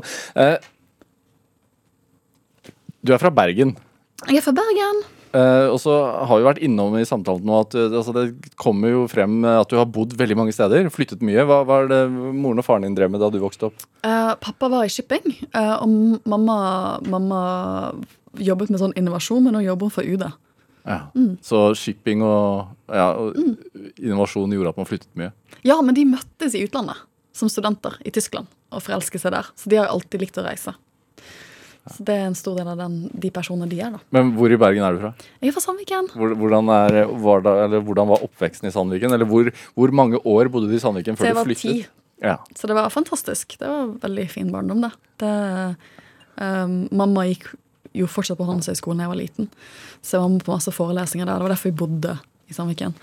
[3.01, 3.76] Du er fra Bergen.
[4.28, 5.19] Jeg er fra Bergen.
[5.30, 5.94] Eh, og så
[6.26, 9.60] har vi vært innom i samtalen nå at uh, altså, det kommer jo frem eh,
[9.62, 11.44] at du har bodd veldig mange steder, flyttet mye.
[11.46, 13.84] Hva var det moren og faren din drev med da du vokste opp?
[14.02, 16.56] Uh, pappa var i shipping, og mamma,
[17.06, 17.42] mamma
[18.42, 20.26] jobbet med sånn innovasjon, men nå jobber hun for UD.
[20.88, 20.98] Ja.
[21.44, 23.36] Så shipping og, ja, og
[24.00, 25.30] innovasjon gjorde at man flyttet mye.
[25.66, 27.06] Ja, men de møttes i utlandet
[27.36, 29.50] som studenter i Tyskland og forelsket seg der.
[29.54, 30.74] Så de har alltid likt å reise.
[31.91, 34.01] Så det er en stor del av den, de personene de er, da.
[34.14, 35.11] Men hvor i Bergen er du fra?
[35.43, 36.11] Jeg er fra Sandviken.
[36.14, 39.12] Hvor- Hvordan, er, var da, eller hvordan var oppveksten i Sandviken?
[39.16, 41.62] Eller hvor, hvor mange år bodde du i Sandviken før jeg du var flyttet?
[41.62, 41.86] ti.
[42.22, 42.36] Ja.
[42.55, 43.57] Så det var fantastisk.
[43.59, 44.93] Det var veldig fin barndom, det.
[45.22, 45.34] det
[46.41, 47.49] um, mamma gikk
[47.97, 49.49] jo fortsatt på Handelshøyskolen da jeg var liten,
[50.05, 51.41] så jeg var med på masse forelesninger der.
[51.41, 52.12] Det var derfor vi bodde
[52.51, 52.95] i Sandviken.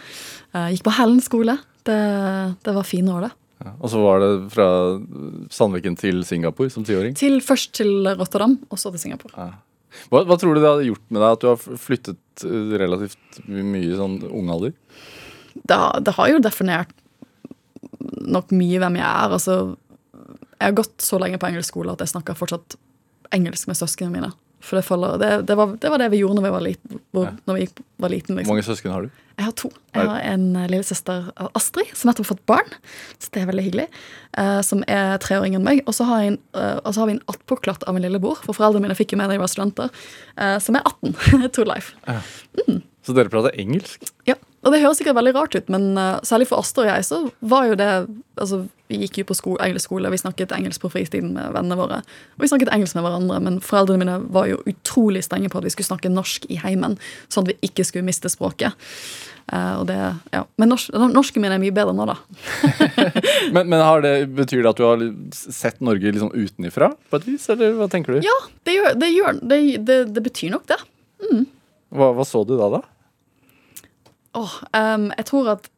[0.56, 1.58] Uh, gikk på Hellen skole.
[1.88, 1.98] Det,
[2.64, 3.34] det var fine år, det.
[3.64, 3.72] Ja.
[3.82, 4.68] Og så var det fra
[5.54, 7.16] Sandviken til Singapore som tiåring.
[7.18, 9.48] Til, først til Rotterdam, og så til Singapore.
[10.12, 13.40] Hva, hva tror du det hadde gjort med deg at du har flyttet eh, relativt
[13.50, 14.76] mye i sånn ung alder?
[15.58, 16.92] Det, har- det har jo definert
[18.28, 19.34] nok mye hvem jeg er.
[19.40, 19.56] Altså,
[20.60, 22.78] jeg har gått så lenge på engelsk skole at jeg snakker fortsatt
[23.34, 24.30] engelsk med søsknene mine.
[24.64, 27.00] For det, faller, det, det, var, det var det vi gjorde når vi var liten.
[27.14, 27.66] Hvor, når vi
[28.02, 28.54] var liten Hvor liksom.
[28.56, 29.24] mange søsken har du?
[29.38, 29.70] Jeg har to.
[29.94, 32.72] Jeg har en eh, lillesøster Astrid, som nettopp har fått barn.
[33.22, 33.86] Så det er veldig hyggelig.
[34.34, 35.84] Uh, som er tre år yngre enn meg.
[35.86, 38.58] Og så har, jeg en, og så har vi en attpåklatt av min lillebror, for
[38.58, 39.94] foreldrene mine fikk jo med da jeg var studenter,
[40.42, 41.14] uh, som er 18.
[41.56, 41.94] to life.
[43.06, 44.10] Så dere prater engelsk?
[44.28, 47.06] Ja, og det høres sikkert veldig rart ut, men uh, særlig for Astrid og jeg,
[47.08, 47.22] så
[47.54, 47.92] var jo det
[48.38, 51.74] Altså, vi gikk jo på sko engelsk skole, vi snakket engelsk på fritiden med vennene
[51.80, 51.96] våre.
[52.38, 55.66] Og vi snakket engelsk med hverandre, men foreldrene mine var jo utrolig strenge på at
[55.66, 57.00] vi skulle snakke norsk i heimen,
[57.34, 58.78] sånn at vi ikke skulle miste språket.
[59.50, 59.96] Uh, det,
[60.36, 60.44] ja.
[60.62, 62.20] Men norsk, norsken min er mye bedre nå, da.
[63.56, 67.26] Men, men har det, betyr det at du har sett Norge liksom utenifra på et
[67.32, 68.28] vis, eller hva tenker du?
[68.28, 68.38] Ja,
[68.70, 69.10] det gjør det.
[69.16, 69.42] Gjør,
[70.14, 70.78] det, betyr nok det.
[71.90, 72.84] Hva, hva så du da, da?
[74.38, 75.70] Åh, um, jeg tror at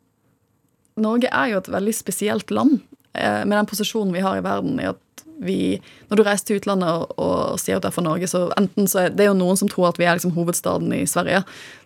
[1.00, 2.82] Norge er jo et veldig spesielt land
[3.14, 4.80] eh, med den posisjonen vi har i verden.
[4.82, 5.80] i at vi,
[6.10, 8.90] Når du reiser til utlandet og, og sier at du er fra Norge, så enten
[8.92, 11.46] så er det er jo noen som tror at vi er liksom hovedstaden i Sverige.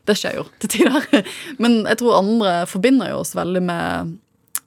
[0.09, 1.05] Det skjer jo til tider.
[1.61, 4.15] Men jeg tror andre forbinder jo oss veldig med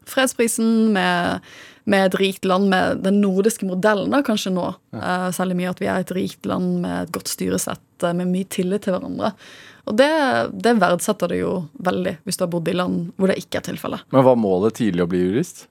[0.07, 1.43] fredsprisen, med,
[1.91, 4.69] med et rikt land, med den nordiske modellen da, kanskje nå.
[4.95, 8.31] Eh, særlig mye at vi er et rikt land med et godt styresett, eh, med
[8.31, 9.35] mye tillit til hverandre.
[9.87, 10.11] Og det,
[10.53, 11.55] det verdsetter du jo
[11.87, 14.07] veldig hvis du har bodd i land hvor det ikke er tilfellet.
[14.15, 15.67] Men var målet tidlig å bli jurist?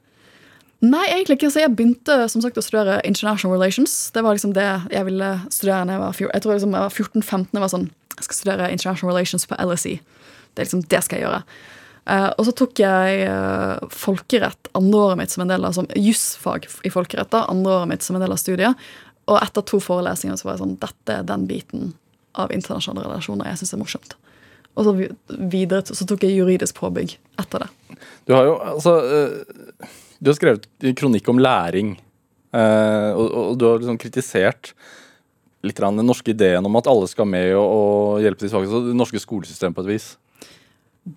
[0.85, 1.51] Nei, egentlig ikke.
[1.53, 3.93] Så jeg begynte som sagt å studere international relations.
[4.13, 6.85] Det var liksom det jeg ville studere når jeg var, fjor- jeg tror liksom jeg
[6.85, 7.47] var 14-15.
[7.55, 9.95] Jeg var sånn, jeg skal studere international relations på LSE.
[10.53, 11.41] Det er liksom det skal jeg gjøre.
[12.05, 15.87] Uh, og så tok jeg uh, folkerett andre året mitt som en del av som
[15.97, 17.31] jussfag i folkerett.
[17.33, 18.87] da, andre året mitt som en del av studiet.
[19.25, 21.95] Og etter to forelesninger så var jeg sånn Dette er den biten
[22.41, 24.15] av internasjonale relasjoner jeg syns er morsomt.
[24.75, 24.93] Og så
[25.51, 27.69] videre så tok jeg juridisk påbygg etter det.
[28.27, 29.87] Du har jo altså eh,
[30.19, 31.95] Du har skrevet en kronikk om læring.
[32.51, 34.73] eh, og, og du har liksom kritisert
[35.65, 38.69] litt grann den norske ideen om at alle skal med og, og hjelpe de svake.
[38.69, 40.11] Så det norske skolesystemet på et vis.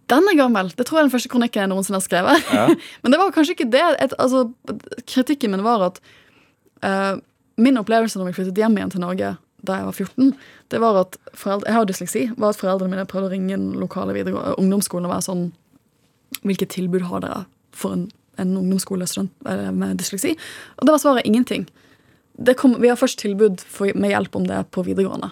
[0.08, 0.70] Den er gammel.
[0.76, 2.48] Det tror jeg er den første kronikken jeg noensinne har skrevet.
[2.52, 2.66] Ja.
[3.02, 3.84] Men det var kanskje ikke det.
[4.04, 4.46] Et, altså,
[5.08, 6.00] kritikken min var at
[6.84, 7.20] uh,
[7.60, 9.34] min opplevelse når jeg flyttet hjem igjen til Norge
[9.68, 10.30] da jeg var 14,
[10.72, 13.74] det var at foreldre, jeg har dysleksi, var at foreldrene mine prøvde å ringe den
[13.80, 14.16] lokale
[14.56, 15.48] ungdomsskolen og være sånn
[16.44, 17.38] Hvilke tilbud har dere
[17.72, 18.02] for en,
[18.36, 20.34] en ungdomsskolestudent eh, med dysleksi?
[20.76, 21.64] Og det var svaret ingenting.
[22.60, 25.30] Kom, vi har først tilbud for, med hjelp om det på videregående.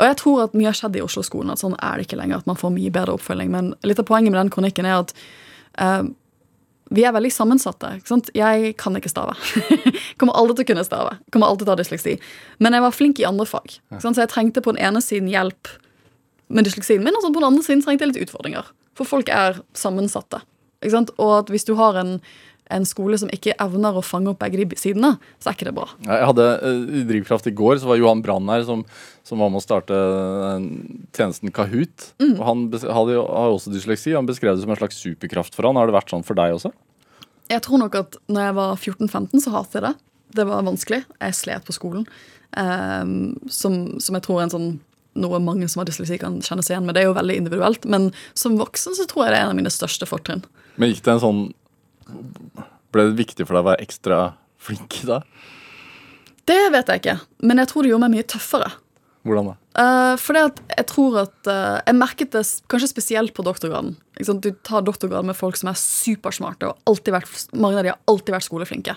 [0.00, 1.52] Og jeg tror at mye har skjedd i Oslo-skolen.
[1.52, 2.40] at Sånn er det ikke lenger.
[2.40, 3.52] At man får mye bedre oppfølging.
[3.52, 5.14] Men litt av poenget med den kronikken er at
[5.78, 6.08] eh,
[6.92, 7.94] vi er veldig sammensatte.
[7.98, 8.30] ikke sant?
[8.36, 9.34] Jeg kan ikke stave.
[10.20, 11.16] Kommer aldri til å kunne stave.
[11.32, 12.14] Kommer alltid til å ha dysleksi.
[12.62, 13.78] Men jeg var flink i andre fag.
[13.90, 14.18] ikke sant?
[14.18, 15.72] Så jeg trengte på den ene siden hjelp
[16.52, 18.68] med dysleksien min, og på den andre siden trengte jeg litt utfordringer.
[18.98, 20.42] For folk er sammensatte.
[20.82, 21.14] ikke sant?
[21.16, 22.18] Og at hvis du har en,
[22.72, 25.74] en skole som ikke evner å fange opp begge de sidene, så er ikke det
[25.76, 25.88] bra.
[26.06, 28.84] Jeg hadde eh, i Drivkraft i går, så var Johan Brann her, som,
[29.26, 30.68] som var med å starte eh,
[31.16, 32.12] tjenesten Kahoot.
[32.32, 34.16] Og han hadde har også dysleksi.
[34.16, 35.80] Han beskrev det som en slags superkraft for han.
[35.80, 36.72] Har det vært sånn for deg også?
[37.52, 39.96] Jeg tror nok at når jeg var 14-15, så hatet jeg det.
[40.32, 41.02] Det var vanskelig.
[41.20, 42.06] Jeg slet på skolen.
[42.52, 44.72] Um, som, som jeg tror er en sånn
[45.18, 46.96] noe mange som har dysleksi kan kjenne seg igjen med.
[46.96, 49.58] Det er jo veldig individuelt, men som voksen så tror jeg det er en av
[49.58, 50.44] mine største fortrinn.
[50.80, 51.42] Men gikk det en sånn
[52.92, 54.20] Ble det viktig for deg å være ekstra
[54.62, 55.22] flink da?
[56.48, 58.70] Det vet jeg ikke, men jeg tror det gjorde meg mye tøffere.
[59.22, 59.58] Hvordan da?
[59.72, 63.94] Uh, for det at jeg tror at uh, Jeg merket det kanskje spesielt på doktorgraden.
[64.18, 68.02] Du tar doktorgrad med folk som er supersmarte, og alltid vært, mange av de har
[68.10, 68.96] alltid vært skoleflinke.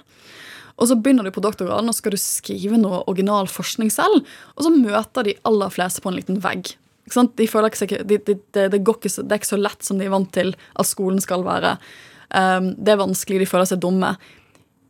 [0.75, 4.25] Og så begynner du på doktorgraden og skal du skrive noe original forskning selv,
[4.57, 6.73] og så møter de aller fleste på en liten vegg.
[7.05, 8.35] De føler ikke, de, de, de,
[8.65, 11.77] det er ikke så lett som de er vant til at skolen skal være.
[12.35, 14.15] Um, det er vanskelig, de føler seg dumme.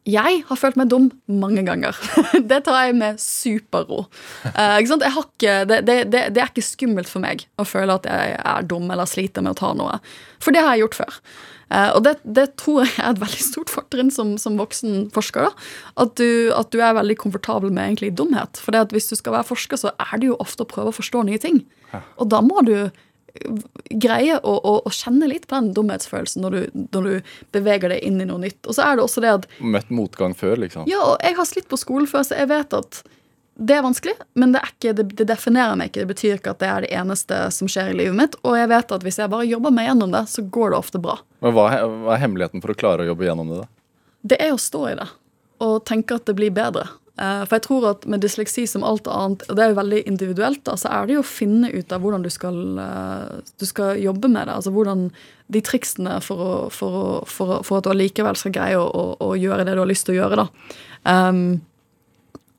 [0.06, 1.98] Jeg har følt meg dum mange ganger.
[2.52, 4.04] det tar jeg med superro.
[4.52, 5.06] Eh, ikke sant?
[5.08, 8.68] Ikke, det, det, det, det er ikke skummelt for meg å føle at jeg er
[8.70, 9.98] dum eller sliter med å ta noe.
[10.38, 11.18] For det har jeg gjort før.
[11.74, 15.50] Eh, og det, det tror jeg er et veldig stort fortrinn som, som voksen forsker.
[15.98, 18.62] At du, at du er veldig komfortabel med egentlig dumhet.
[18.62, 21.26] For hvis du skal være forsker, så er det jo ofte å prøve å forstå
[21.26, 21.64] nye ting.
[22.22, 22.76] Og da må du
[23.90, 28.06] greie å, å, å kjenne litt på den dumhetsfølelsen når du, når du beveger deg
[28.08, 28.62] inn i noe nytt.
[28.66, 30.88] Og så er det også det at Møtt motgang før, liksom?
[30.90, 33.04] ja, og jeg har slitt på skolen før, så jeg vet at
[33.56, 36.02] det er vanskelig, men det, er ikke, det, det definerer meg ikke.
[36.04, 38.36] Det betyr ikke at det er det eneste som skjer i livet mitt.
[38.44, 41.00] Og jeg vet at hvis jeg bare jobber meg gjennom det, så går det ofte
[41.00, 41.16] bra.
[41.46, 43.62] Men hva, hva er hemmeligheten for å klare å jobbe gjennom det?
[43.62, 43.70] da?
[44.34, 45.08] Det er å stå i det
[45.64, 46.84] og tenke at det blir bedre.
[47.16, 50.02] Eh, For jeg tror at med dysleksi som alt annet, og det er jo veldig
[50.10, 53.66] individuelt, da, så er det jo å finne ut av hvordan du skal, eh, du
[53.66, 54.58] skal jobbe med det.
[54.58, 55.06] Altså hvordan
[55.48, 59.06] de triksene for, å, for, å, for, å, for at du allikevel skal greie å,
[59.16, 60.44] å, gjøre det du har lyst til å gjøre.
[60.44, 60.76] da.
[61.06, 61.62] Um,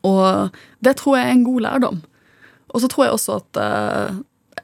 [0.07, 2.00] og det tror jeg er en god lærdom.
[2.72, 4.16] Og så tror jeg også at uh,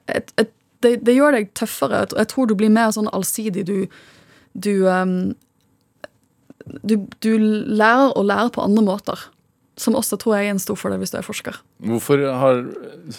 [0.06, 2.06] et, et, det, det gjør deg tøffere.
[2.16, 3.66] Jeg tror du blir mer sånn allsidig.
[3.68, 3.76] Du,
[4.54, 5.34] du, um,
[6.80, 9.28] du, du lærer å lære på andre måter.
[9.80, 11.56] Som også tror jeg er en stor fordel hvis du er forsker.
[11.88, 12.62] Hvorfor har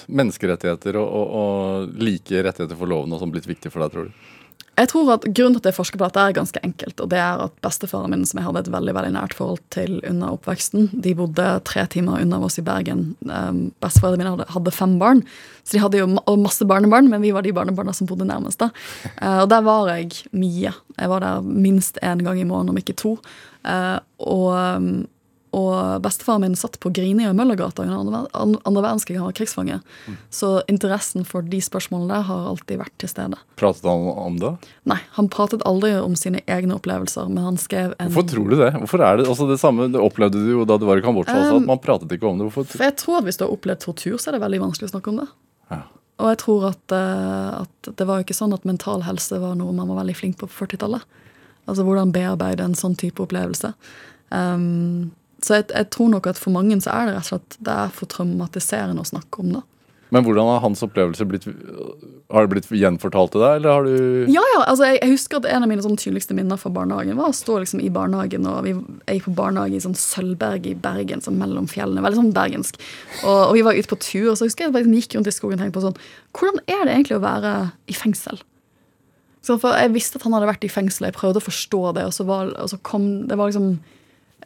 [0.05, 4.09] menneskerettigheter og, og, og like rettigheter for loven og sånn blitt viktig for deg, tror
[4.11, 4.31] du?
[4.73, 7.01] Jeg tror at Grunnen til at jeg forsker på dette, er ganske enkelt.
[7.03, 9.99] og det er at Bestefaren min, som jeg hadde et veldig veldig nært forhold til
[10.09, 13.13] under oppveksten, de bodde tre timer unna oss i Bergen.
[13.29, 15.21] Um, Besteforeldrene mine hadde, fem barn,
[15.61, 18.59] så de hadde jo masse barnebarn, men vi var de barnebarna som bodde nærmest.
[18.63, 18.71] da.
[19.23, 20.71] Eh, og der var jeg mye.
[20.97, 23.13] Jeg var der minst én gang i måneden, om ikke to.
[23.63, 25.05] Eh, og, um,
[25.53, 29.19] og bestefaren min satt på Grini og Møllergata under andre, verdenskrig.
[29.19, 29.79] Han var krigsfange.
[30.33, 33.39] Så interessen for de spørsmålene der har alltid vært til stede.
[33.61, 34.53] Pratet han om det?
[34.89, 38.57] Nei, han pratet aldri om sine egne opplevelser, men han skrev en Hvorfor tror du
[38.57, 38.71] det?
[38.81, 41.37] Hvorfor er det, altså det samme det opplevde du jo da du var i Kambodsja
[41.37, 42.49] også, at man pratet ikke om det.
[42.49, 42.69] Hvorfor?
[42.73, 44.95] For jeg tror at hvis du har opplevd tortur, så er det veldig vanskelig å
[44.95, 45.29] snakke om det.
[45.73, 45.83] Ja.
[46.21, 49.57] Og jeg tror at, eh, at det var jo ikke sånn at mental helse var
[49.59, 51.05] noe man var veldig flink på på 40-tallet.
[51.69, 53.71] Altså hvordan bearbeide en sånn type opplevelse.
[54.33, 55.13] Um,
[55.43, 57.77] så jeg, jeg tror nok at for mange så er det rett og slett det
[57.85, 59.63] er for traumatiserende å snakke om det.
[60.13, 61.45] Men hvordan har hans opplevelse blitt
[62.33, 65.39] Har det blitt gjenfortalt til deg, eller har du Ja, ja, altså jeg, jeg husker
[65.39, 68.45] at En av mine sånn tydeligste minner fra barnehagen var å stå liksom i barnehagen.
[68.49, 68.75] og vi,
[69.07, 72.03] Jeg gikk på barnehage i sånn Sølvberg i Bergen, sånn mellom fjellene.
[72.05, 72.77] Veldig sånn bergensk.
[73.23, 75.31] Og, og vi var ute på tur, og så husker jeg at jeg gikk rundt
[75.31, 75.99] i skogen og tenkte på sånn
[76.37, 77.55] Hvordan er det egentlig å være
[77.89, 78.43] i fengsel?
[79.43, 82.05] Så for Jeg visste at han hadde vært i fengsel, jeg prøvde å forstå det,
[82.07, 83.75] og så, var, og så kom Det var liksom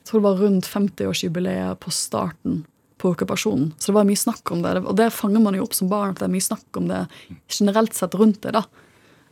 [0.08, 2.64] tror det var rundt 50-årsjubileet på starten
[2.97, 3.72] på okkupasjonen.
[3.78, 4.74] Så det var mye snakk om det.
[4.82, 7.03] Og det fanger man jo opp som barn, at det er mye snakk om det
[7.51, 8.55] generelt sett rundt det.
[8.58, 8.64] da.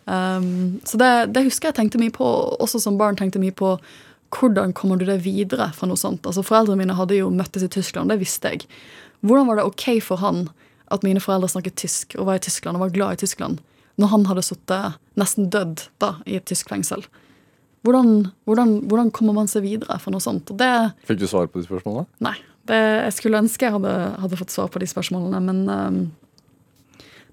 [0.05, 2.27] Um, så det, det husker jeg tenkte mye på,
[2.61, 3.75] også som barn tenkte mye på
[4.35, 6.25] hvordan kommer du deg videre fra noe sånt.
[6.27, 8.67] Altså Foreldrene mine hadde jo møttes i Tyskland, det visste jeg.
[9.25, 10.47] Hvordan var det ok for han
[10.93, 13.61] at mine foreldre snakket tysk og var i Tyskland og var glad i Tyskland,
[14.01, 17.05] når han hadde sittet nesten dødd da i et tysk fengsel?
[17.85, 18.11] Hvordan,
[18.49, 20.49] hvordan, hvordan kommer man seg videre fra noe sånt?
[20.57, 20.69] Det,
[21.05, 22.07] Fikk du svar på de spørsmålene?
[22.25, 22.35] Nei.
[22.65, 23.91] Det, jeg skulle ønske jeg hadde,
[24.23, 25.99] hadde fått svar på de spørsmålene, men um,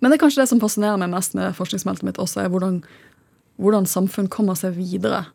[0.03, 2.81] Men det er kanskje det som fascinerer meg mest med forskningsmeldet mitt også, er hvordan,
[3.63, 5.29] hvordan samfunn kommer seg videre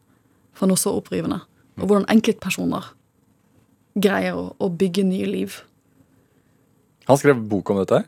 [0.58, 1.40] fra noe så opprivende.
[1.80, 2.90] Og hvordan enkeltpersoner
[3.96, 5.56] greier å, å bygge nye liv.
[7.08, 8.02] Han skrev bok om dette.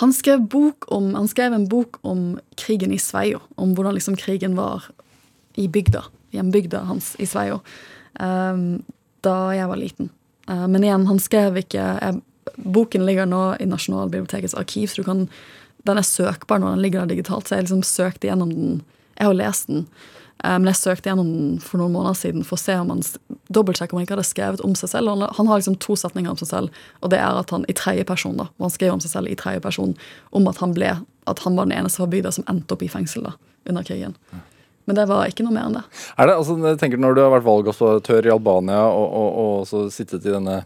[0.00, 3.42] Han skrev, bok om, han skrev en bok om krigen i Sveio.
[3.60, 4.88] Om hvordan liksom krigen var
[5.60, 6.06] i bygda.
[6.34, 7.60] Hjembygda hans i Sveio.
[8.20, 8.82] Um,
[9.24, 10.10] da jeg var liten.
[10.50, 12.20] Uh, men igjen, han skrev ikke jeg,
[12.58, 15.26] Boken ligger nå i Nasjonalbibliotekets arkiv, så du kan,
[15.86, 17.46] den er søkbar når den ligger der digitalt.
[17.46, 18.80] Så jeg liksom søkte gjennom den.
[19.18, 19.84] Jeg har lest den.
[20.42, 23.04] Uh, men jeg søkte gjennom den for noen måneder siden for å se om han
[23.54, 25.12] dobbeltsjekke om han ikke hadde skrevet om seg selv.
[25.38, 28.06] Han, har liksom to setninger om seg selv, og det er at han i tredje
[28.08, 29.96] person, da, og han skrev om seg selv i tredje person,
[30.34, 30.94] om at han ble,
[31.28, 33.34] at han var den eneste fra bygda som endte opp i fengsel da,
[33.68, 34.16] under krigen.
[34.88, 35.84] Men det var ikke noe mer enn det.
[36.16, 39.50] Er det, altså, jeg tenker Når du har vært valgobservatør i Albania og, og, og
[39.66, 40.62] også sittet i denne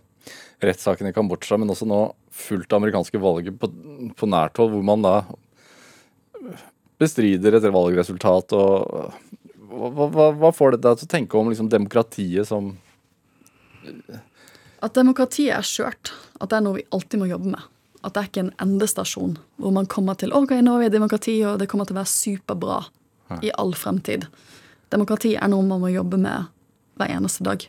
[0.62, 3.66] rettssaken i Kambodsja, men også nå fulgt det amerikanske valget på,
[4.14, 5.16] på nært hold, hvor man da
[7.02, 9.10] bestrider et valgresultat og
[9.72, 12.74] hva, hva, hva får det deg til å tenke om liksom, demokratiet som
[14.82, 16.12] At demokratiet er skjørt.
[16.38, 17.70] At det er noe vi alltid må jobbe med.
[18.02, 20.94] At det er ikke en endestasjon hvor man kommer til ok, nå er vi i
[20.94, 22.82] demokrati, og det kommer til å være superbra
[23.42, 24.26] i all fremtid.
[24.92, 26.50] Demokrati er noe man må jobbe med
[27.00, 27.64] hver eneste dag.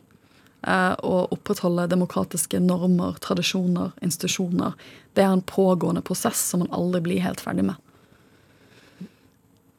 [0.64, 4.76] Eh, Å opprettholde demokratiske normer, tradisjoner, institusjoner.
[5.14, 7.80] Det er en pågående prosess som man aldri blir helt ferdig med.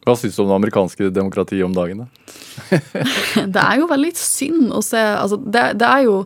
[0.05, 2.05] Hva syns du om det amerikanske demokratiet om dagen?
[2.05, 2.33] da?
[3.55, 6.19] Det er jo veldig synd å se altså det, det er jo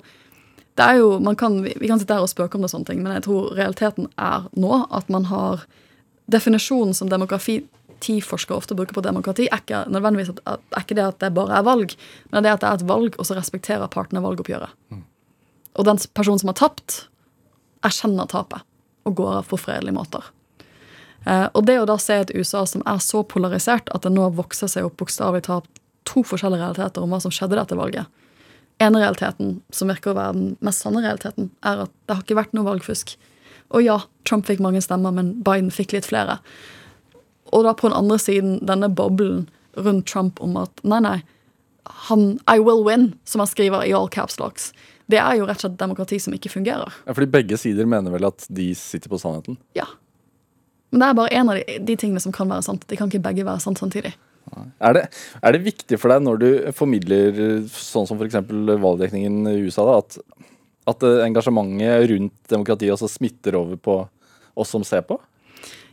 [0.78, 2.86] det er jo, man kan, vi, kan sitte her og spøke om det, og sånne
[2.86, 5.64] ting, men jeg tror realiteten er nå at man har
[6.28, 7.08] Definisjonen som
[8.00, 11.34] demografiforskere ofte bruker på demokrati, er ikke nødvendigvis at, at, er ikke det at det
[11.34, 11.94] bare er valg,
[12.30, 14.70] men det at det er et valg, og så respekterer partene valgoppgjøret.
[15.78, 17.08] Og den personen som har tapt,
[17.86, 18.64] erkjenner tapet
[19.06, 20.24] og går av på fredelige måter.
[21.26, 24.28] Eh, og det å da se et USA som er så polarisert at det nå
[24.34, 25.68] vokser seg opp bokstavelig talt
[26.08, 28.06] to forskjellige realiteter om hva som skjedde dette valget.
[28.78, 32.36] ene realiteten, som virker å være den mest sanne realiteten, er at det har ikke
[32.38, 33.16] vært noe valgfusk.
[33.74, 36.38] Og ja, Trump fikk mange stemmer, men Biden fikk litt flere.
[37.52, 39.46] Og da på den andre siden denne boblen
[39.78, 41.18] rundt Trump om at nei, nei,
[42.08, 44.72] han I will win, som han skriver i all caps locks.
[45.08, 46.92] Det er jo rett og slett demokrati som ikke fungerer.
[47.06, 49.56] Ja, fordi begge sider mener vel at de sitter på sannheten?
[49.78, 49.86] Ja.
[50.92, 52.84] Men det er bare en av de, de tingene som kan være sant.
[52.88, 54.12] De kan ikke begge være sant samtidig.
[54.80, 55.04] Er det,
[55.44, 57.40] er det viktig for deg når du formidler
[57.72, 58.38] sånn som f.eks.
[58.48, 60.44] valgdekningen i USA, da, at,
[60.94, 63.98] at engasjementet rundt demokratiet også smitter over på
[64.58, 65.18] oss som ser på?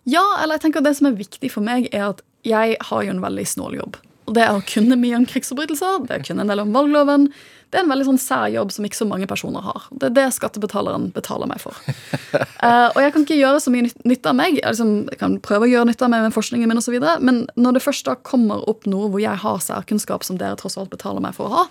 [0.09, 3.05] Ja, eller jeg tenker at det som er viktig for meg, er at jeg har
[3.05, 3.99] jo en veldig snål jobb.
[4.25, 6.73] Og det er å kunne mye om krigsforbrytelser, det er å kunne en del om
[6.73, 7.27] valgloven.
[7.73, 9.85] Det er en veldig sånn særjobb som ikke så mange personer har.
[9.91, 11.77] Det er det skattebetaleren betaler meg for.
[11.83, 14.59] Uh, og jeg kan ikke gjøre så mye nytt- nytte av meg.
[14.61, 17.43] Jeg, liksom, jeg kan prøve å gjøre nytte av meg med forskningen min, videre, men
[17.59, 20.93] når det først da kommer opp noe hvor jeg har særkunnskap som dere tross alt
[20.93, 21.65] betaler meg for å ha,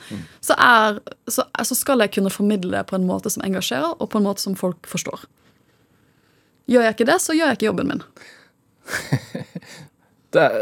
[0.44, 4.10] så, er, så, så skal jeg kunne formidle det på en måte som engasjerer, og
[4.12, 5.24] på en måte som folk forstår.
[6.70, 8.04] Gjør jeg ikke det, så gjør jeg ikke jobben min.
[10.34, 10.54] Er,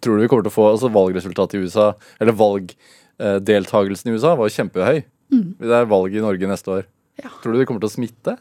[0.00, 4.32] tror du vi kommer til å få altså valgresultatet i USA, eller valgdeltagelsen i USA,
[4.38, 5.02] var jo kjempehøy.
[5.60, 6.86] Det er valg i Norge neste år.
[7.20, 7.28] Ja.
[7.42, 8.38] Tror du det kommer til å smitte?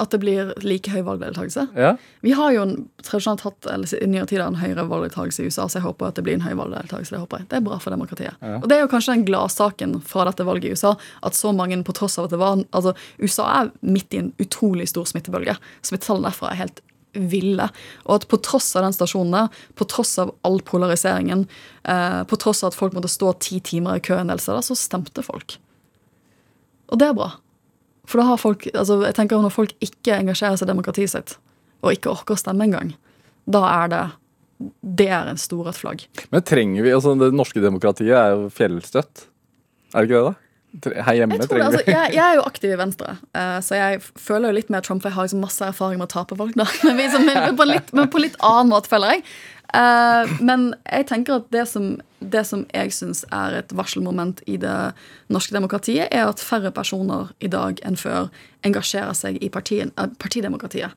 [0.00, 1.66] At det blir like høy valgdeltakelse.
[1.76, 1.90] Ja.
[2.24, 5.66] Vi har jo en, tradisjonelt hatt eller i nyere tid en høyere valgdeltakelse i USA,
[5.68, 7.12] så jeg håper at det blir en høy valgdeltakelse.
[7.12, 7.48] Det håper jeg.
[7.50, 8.46] Det er bra for demokratiet.
[8.62, 11.76] Og det er jo kanskje den gladsaken fra dette valget i USA, at så mange,
[11.84, 15.54] på tross av at det var Altså, USA er midt i en utrolig stor smittebølge.
[15.84, 16.82] Smittetallene derfra er helt
[17.12, 17.68] ville.
[18.06, 21.46] Og at på tross av den stasjonen der, på tross av all polariseringen,
[21.84, 24.64] eh, på tross av at folk måtte stå ti timer i kø en del steder,
[24.64, 25.58] så stemte folk.
[26.92, 27.32] Og det er bra.
[28.08, 31.36] For da har folk, altså jeg tenker Når folk ikke engasjerer seg i demokratiet sitt,
[31.82, 32.94] og ikke orker å stemme engang,
[33.46, 34.02] da er det
[34.82, 36.06] det er en stor rødt.
[36.30, 39.24] Men trenger vi altså Det norske demokratiet er jo fjellstøtt.
[39.90, 40.51] Er det ikke det, da?
[40.80, 43.98] Her hjemme Jeg, det, altså, jeg, jeg er jo aktiv i Venstre, uh, så jeg
[44.00, 45.04] føler jo litt mer Trump.
[45.04, 46.64] Jeg har liksom masse erfaring med å tape valg, da.
[46.86, 49.26] Men, vi, som, men, på, litt, men på litt annen måte, føler jeg.
[49.72, 54.58] Uh, men jeg tenker at det som, det som jeg syns er et varselmoment i
[54.60, 54.76] det
[55.32, 58.28] norske demokratiet, er at færre personer i dag enn før
[58.68, 60.92] engasjerer seg i partien, uh, partidemokratiet.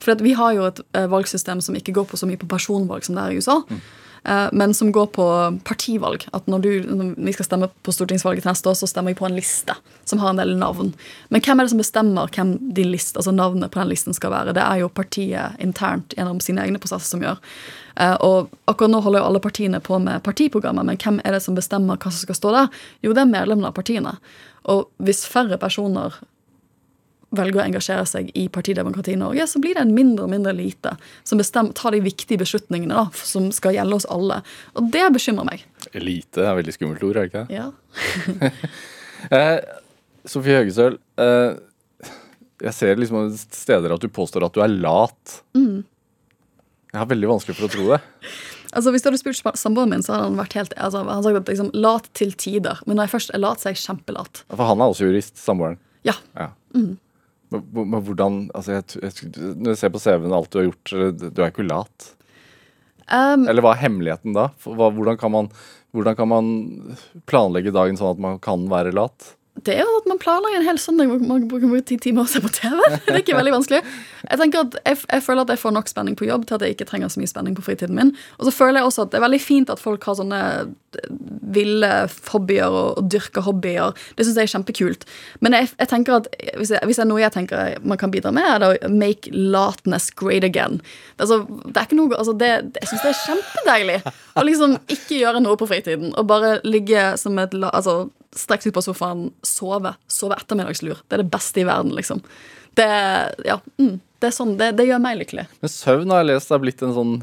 [0.00, 3.16] For vi har jo et valgsystem som ikke går på så mye på personvalg som
[3.16, 3.60] det er i USA.
[3.76, 5.24] eh, Men som går på
[5.64, 6.26] partivalg.
[6.36, 9.20] At når, du, når vi skal stemme på stortingsvalget til neste år, så stemmer vi
[9.20, 9.76] på en liste
[10.08, 10.92] som har en del navn.
[11.28, 14.32] Men hvem er det som bestemmer hvem din list, altså navnet på den listen skal
[14.34, 14.54] være?
[14.56, 17.40] Det er jo partiet internt gjennom sine egne prosesser som gjør.
[17.98, 21.42] Eh, Og akkurat nå holder jo alle partiene på med partiprogrammer, men hvem er det
[21.44, 22.72] som bestemmer hva som skal stå der?
[23.04, 24.16] Jo, det er medlemmene av partiene.
[24.68, 26.16] Og hvis færre personer
[27.36, 30.54] velger å engasjere seg i partidemokrati i Norge, så blir det en mindre og mindre
[30.54, 30.94] elite
[31.28, 34.40] som bestemmer, tar de viktige beslutningene da, som skal gjelde oss alle.
[34.78, 35.64] Og det bekymrer meg.
[35.92, 37.60] Elite er et veldig skummelt ord, er det ikke det?
[37.60, 37.70] Ja.
[39.34, 39.56] Eh,
[40.30, 41.56] Sofie Høgesøl, eh,
[42.62, 45.32] jeg ser liksom steder at du påstår at du er lat.
[45.58, 45.80] Mm.
[46.92, 47.98] Jeg har veldig vanskelig for å tro det.
[48.68, 51.38] Altså, Hvis du hadde spurt samboeren min, så hadde han vært helt altså, han sagt
[51.40, 52.82] at liksom, lat til tider.
[52.84, 54.42] Men når jeg først er lat, så er jeg kjempelat.
[54.52, 55.78] For han er også jurist, samboeren.
[56.04, 56.12] Ja.
[56.36, 56.50] Ja.
[56.76, 56.98] Hvor-
[57.54, 61.28] men hvordan altså jeg, jeg, Når jeg ser på CV-en alt du har gjort, eh,
[61.32, 62.12] du er ikke lat.
[63.08, 64.50] Um, Eller hva er hemmeligheten da?
[64.66, 65.48] Hva, hvordan, kan man,
[65.96, 66.50] hvordan kan man
[67.30, 69.32] planlegge dagen sånn at man kan være lat?
[69.66, 72.26] Det er jo at man planlegger en hel søndag hvor man bruker bruke ti timer
[72.26, 72.78] å se på TV.
[73.06, 73.80] Det er ikke veldig vanskelig.
[74.24, 76.64] Jeg tenker at jeg, jeg føler at jeg får nok spenning på jobb til at
[76.64, 78.12] jeg ikke trenger så mye spenning på fritiden min.
[78.38, 81.14] Og så føler jeg også at det er veldig fint at folk har sånne eh,
[81.54, 81.92] ville
[82.30, 83.96] hobbyer og, og dyrker hobbyer.
[84.18, 85.08] Det syns jeg er kjempekult.
[85.44, 86.28] Men jeg, jeg tenker at
[86.58, 88.92] hvis, jeg, hvis det er noe jeg tenker man kan bidra med, er det å
[88.92, 90.82] make latness great again.
[91.18, 93.98] Altså, det er ikke noe, altså det, Jeg syns det er kjempedeilig
[94.38, 98.72] å liksom ikke gjøre noe på fritiden og bare ligge som et altså, Strekke seg
[98.72, 99.94] ut på sofaen, sove.
[100.12, 101.00] Sove ettermiddagslur.
[101.08, 102.20] Det er det beste i verden, liksom.
[102.76, 102.86] Det,
[103.48, 105.46] ja, mm, det er sånn, det, det gjør meg lykkelig.
[105.62, 107.14] Men søvn har jeg lest er blitt en sånn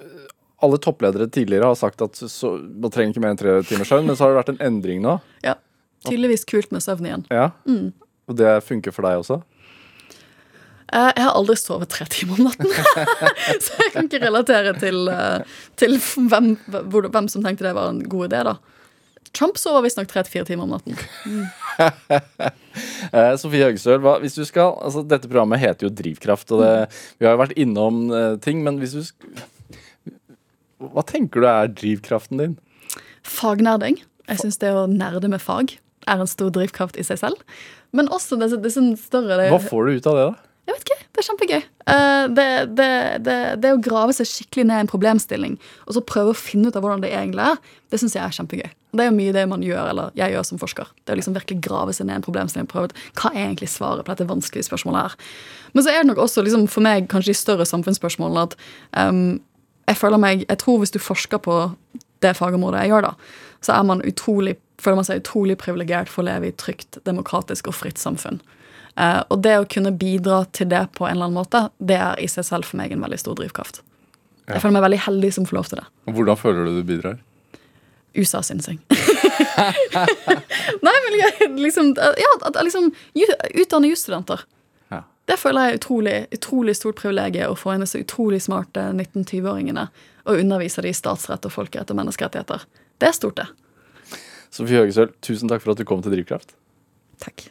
[0.00, 0.28] øh,
[0.64, 4.06] Alle toppledere tidligere har sagt at så, man trenger ikke mer enn tre timers søvn,
[4.08, 5.18] men så har det vært en endring nå.
[5.44, 5.58] Ja,
[6.06, 7.26] Tydeligvis kult med søvn igjen.
[7.34, 7.50] Ja.
[8.30, 9.40] Og det funker for deg også?
[10.94, 12.70] Eh, Jeg har aldri sovet tre timer om natten,
[13.64, 15.98] så jeg kan ikke relatere til, eh, til
[16.30, 18.44] hvem, hvem som tenkte det var en god idé.
[18.46, 18.54] da.
[19.36, 20.96] Trump sover visstnok tre til fire timer om natten.
[21.28, 21.44] Mm.
[23.42, 26.72] Sofie Høgestøl, hvis du skal, altså dette programmet heter jo Drivkraft, og det,
[27.20, 29.46] vi har jo vært innom eh, ting, men hvis du skal,
[30.80, 32.56] Hva tenker du er drivkraften din?
[33.26, 34.00] Fagnerding.
[34.26, 35.76] Jeg syns det å nerde med fag
[36.06, 37.40] er en stor drivkraft i seg selv.
[37.96, 40.52] Men også det, det sånn større det, Hva får du ut av det, da?
[40.66, 41.62] Jeg vet ikke, Det er kjempegøy.
[41.88, 42.88] Eh, det, det,
[43.24, 45.54] det, det å grave seg skikkelig ned i en problemstilling
[45.86, 48.34] og så prøve å finne ut av hvordan det egentlig er, det syns jeg er
[48.36, 48.66] kjempegøy.
[48.92, 50.90] Det er jo mye det man gjør, eller jeg gjør som forsker.
[51.08, 53.46] Det å liksom virkelig grave seg ned i en problemstilling og prøve ut hva er
[53.46, 55.16] egentlig svaret på dette vanskelige spørsmålet her.
[55.72, 58.58] Men så er det nok også liksom, for meg kanskje de større samfunnsspørsmålene at
[59.00, 59.38] um,
[59.88, 61.56] jeg føler meg, jeg tror hvis du forsker på
[62.24, 63.32] det fagområdet jeg gjør, da,
[63.64, 67.00] så er man utrolig, føler man seg utrolig privilegert for å leve i et trygt,
[67.08, 68.42] demokratisk og fritt samfunn.
[68.96, 72.16] Eh, og det å kunne bidra til det på en eller annen måte, det er
[72.22, 73.82] i seg selv for meg en veldig stor drivkraft.
[74.46, 75.86] Jeg føler meg veldig heldig som får lov til det.
[76.06, 77.16] Og Hvordan føler du du bidrar?
[78.16, 78.78] USA-synsing.
[80.86, 82.92] Nei, men jeg- liksom, ja, at- at liksom
[83.54, 84.40] utdanne jusstudenter.
[84.90, 85.02] Ja.
[85.26, 89.88] Det føler jeg er utrolig, utrolig stort privilegium å få inn disse utrolig smarte 19-20-åringene
[90.26, 92.64] og undervise dem i statsrett og folkerett og menneskerettigheter.
[92.98, 93.48] Det er stort, det.
[94.50, 96.54] Sofie Høgesøl, tusen takk for at du kom til Drivkraft.
[97.20, 97.48] Takk.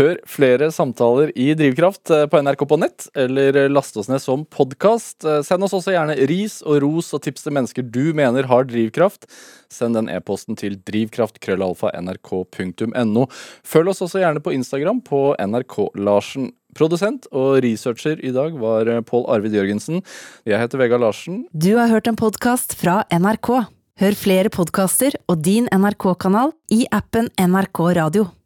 [0.00, 4.22] Hør flere samtaler i Drivkraft eh, på NRK på nett, eller eh, last oss ned
[4.24, 5.20] som podkast.
[5.44, 9.28] Send oss også gjerne ris og ros og tips til mennesker du mener har drivkraft.
[9.68, 13.22] Send den e-posten til drivkraft.krøllalfa.nrk.no.
[13.74, 16.56] Følg oss også gjerne på Instagram på NRK-Larsen.
[16.80, 20.00] Produsent og researcher i dag var eh, Pål Arvid Jørgensen.
[20.48, 21.44] Jeg heter Vegard Larsen.
[21.52, 23.68] Du har hørt en podkast fra NRK.
[24.00, 28.32] Hør flere podkaster og din NRK-kanal i appen NRK Radio.